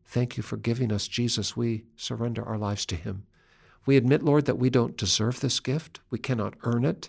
Thank 0.07 0.37
you 0.37 0.43
for 0.43 0.57
giving 0.57 0.93
us 0.93 1.09
Jesus. 1.09 1.57
We 1.57 1.85
surrender 1.97 2.45
our 2.45 2.59
lives 2.59 2.85
to 2.87 2.97
him. 2.97 3.27
We 3.87 3.97
admit, 3.97 4.23
Lord, 4.23 4.45
that 4.47 4.59
we 4.59 4.71
don't 4.71 4.97
deserve 4.97 5.41
this 5.41 5.61
gift. 5.61 6.01
We 6.11 6.19
cannot 6.19 6.55
earn 6.63 6.85
it. 6.85 7.09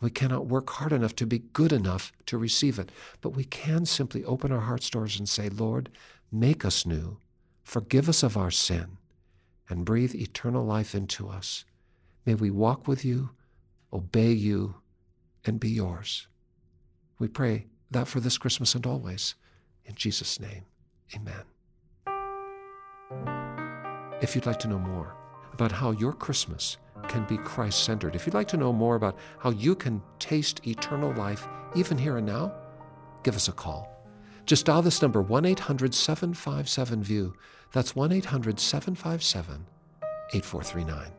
We 0.00 0.10
cannot 0.10 0.46
work 0.46 0.68
hard 0.70 0.92
enough 0.92 1.14
to 1.16 1.26
be 1.26 1.38
good 1.38 1.72
enough 1.72 2.12
to 2.26 2.36
receive 2.36 2.78
it. 2.78 2.90
But 3.20 3.30
we 3.30 3.44
can 3.44 3.86
simply 3.86 4.24
open 4.24 4.50
our 4.52 4.60
heart's 4.60 4.90
doors 4.90 5.18
and 5.18 5.28
say, 5.28 5.48
Lord, 5.48 5.88
make 6.30 6.64
us 6.64 6.84
new. 6.84 7.18
Forgive 7.62 8.08
us 8.08 8.22
of 8.24 8.36
our 8.36 8.50
sin 8.50 8.98
and 9.68 9.84
breathe 9.84 10.14
eternal 10.14 10.64
life 10.64 10.94
into 10.94 11.28
us. 11.28 11.64
May 12.26 12.34
we 12.34 12.50
walk 12.50 12.88
with 12.88 13.04
you, 13.04 13.30
obey 13.92 14.32
you, 14.32 14.76
and 15.44 15.60
be 15.60 15.70
yours. 15.70 16.26
We 17.18 17.28
pray 17.28 17.66
that 17.90 18.08
for 18.08 18.20
this 18.20 18.38
Christmas 18.38 18.74
and 18.74 18.86
always. 18.86 19.36
In 19.86 19.94
Jesus' 19.94 20.40
name, 20.40 20.64
amen. 21.14 21.44
If 24.22 24.34
you'd 24.34 24.46
like 24.46 24.60
to 24.60 24.68
know 24.68 24.78
more 24.78 25.14
about 25.52 25.72
how 25.72 25.90
your 25.90 26.12
Christmas 26.12 26.76
can 27.08 27.24
be 27.26 27.36
Christ 27.38 27.84
centered, 27.84 28.14
if 28.14 28.24
you'd 28.24 28.34
like 28.34 28.48
to 28.48 28.56
know 28.56 28.72
more 28.72 28.94
about 28.94 29.18
how 29.38 29.50
you 29.50 29.74
can 29.74 30.00
taste 30.18 30.66
eternal 30.66 31.12
life 31.14 31.46
even 31.74 31.98
here 31.98 32.18
and 32.18 32.26
now, 32.26 32.54
give 33.24 33.34
us 33.34 33.48
a 33.48 33.52
call. 33.52 33.88
Just 34.46 34.66
dial 34.66 34.82
this 34.82 35.02
number 35.02 35.22
1 35.22 35.44
800 35.44 35.94
757 35.94 37.02
VIEW. 37.02 37.34
That's 37.72 37.96
1 37.96 38.12
800 38.12 38.60
757 38.60 39.66
8439. 40.34 41.12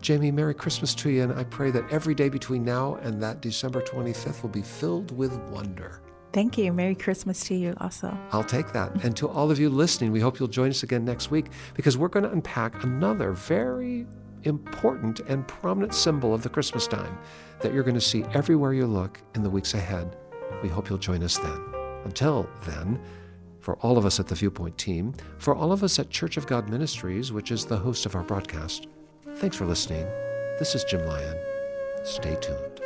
Jamie, 0.02 0.32
Merry 0.32 0.54
Christmas 0.54 0.94
to 0.96 1.10
you, 1.10 1.24
and 1.24 1.34
I 1.34 1.44
pray 1.44 1.72
that 1.72 1.90
every 1.92 2.16
day 2.16 2.28
between 2.28 2.66
now 2.66 2.96
and 2.96 3.22
that 3.22 3.42
December 3.42 3.82
25th 3.82 4.42
will 4.42 4.50
be 4.50 4.62
filled 4.62 5.16
with 5.16 5.34
wonder. 5.50 6.02
Thank 6.34 6.58
you. 6.58 6.74
Merry 6.74 6.96
Christmas 6.96 7.44
to 7.46 7.56
you 7.56 7.74
also. 7.80 8.18
I'll 8.32 8.44
take 8.44 8.74
that. 8.74 9.04
And 9.04 9.16
to 9.18 9.28
all 9.28 9.50
of 9.50 9.60
you 9.60 9.70
listening, 9.70 10.12
we 10.12 10.20
hope 10.20 10.40
you'll 10.40 10.50
join 10.50 10.70
us 10.70 10.84
again 10.84 11.06
next 11.06 11.32
week 11.32 11.48
because 11.74 11.98
we're 11.98 12.10
going 12.10 12.26
to 12.26 12.32
unpack 12.32 12.84
another 12.84 13.32
very 13.32 14.06
important 14.44 15.20
and 15.22 15.48
prominent 15.48 15.94
symbol 15.94 16.34
of 16.34 16.44
the 16.44 16.50
Christmas 16.50 16.86
time 16.86 17.18
that 17.62 17.74
you're 17.74 17.84
going 17.84 17.96
to 17.96 18.02
see 18.02 18.24
everywhere 18.34 18.74
you 18.74 18.86
look 18.86 19.20
in 19.36 19.42
the 19.42 19.50
weeks 19.50 19.74
ahead. 19.74 20.16
We 20.62 20.70
hope 20.70 20.90
you'll 20.90 21.00
join 21.00 21.24
us 21.24 21.38
then. 21.38 21.67
Until 22.08 22.50
then, 22.66 22.98
for 23.60 23.76
all 23.80 23.98
of 23.98 24.06
us 24.06 24.18
at 24.18 24.28
the 24.28 24.36
Viewpoint 24.36 24.78
team, 24.78 25.14
for 25.40 25.54
all 25.54 25.74
of 25.74 25.84
us 25.84 26.00
at 26.00 26.10
Church 26.10 26.38
of 26.38 26.48
God 26.48 26.70
Ministries, 26.70 27.34
which 27.34 27.52
is 27.52 27.66
the 27.66 27.76
host 27.76 28.06
of 28.06 28.16
our 28.16 28.24
broadcast, 28.24 28.88
thanks 29.36 29.58
for 29.58 29.66
listening. 29.66 30.06
This 30.58 30.74
is 30.74 30.86
Jim 30.86 31.06
Lyon. 31.06 31.38
Stay 32.06 32.38
tuned. 32.40 32.77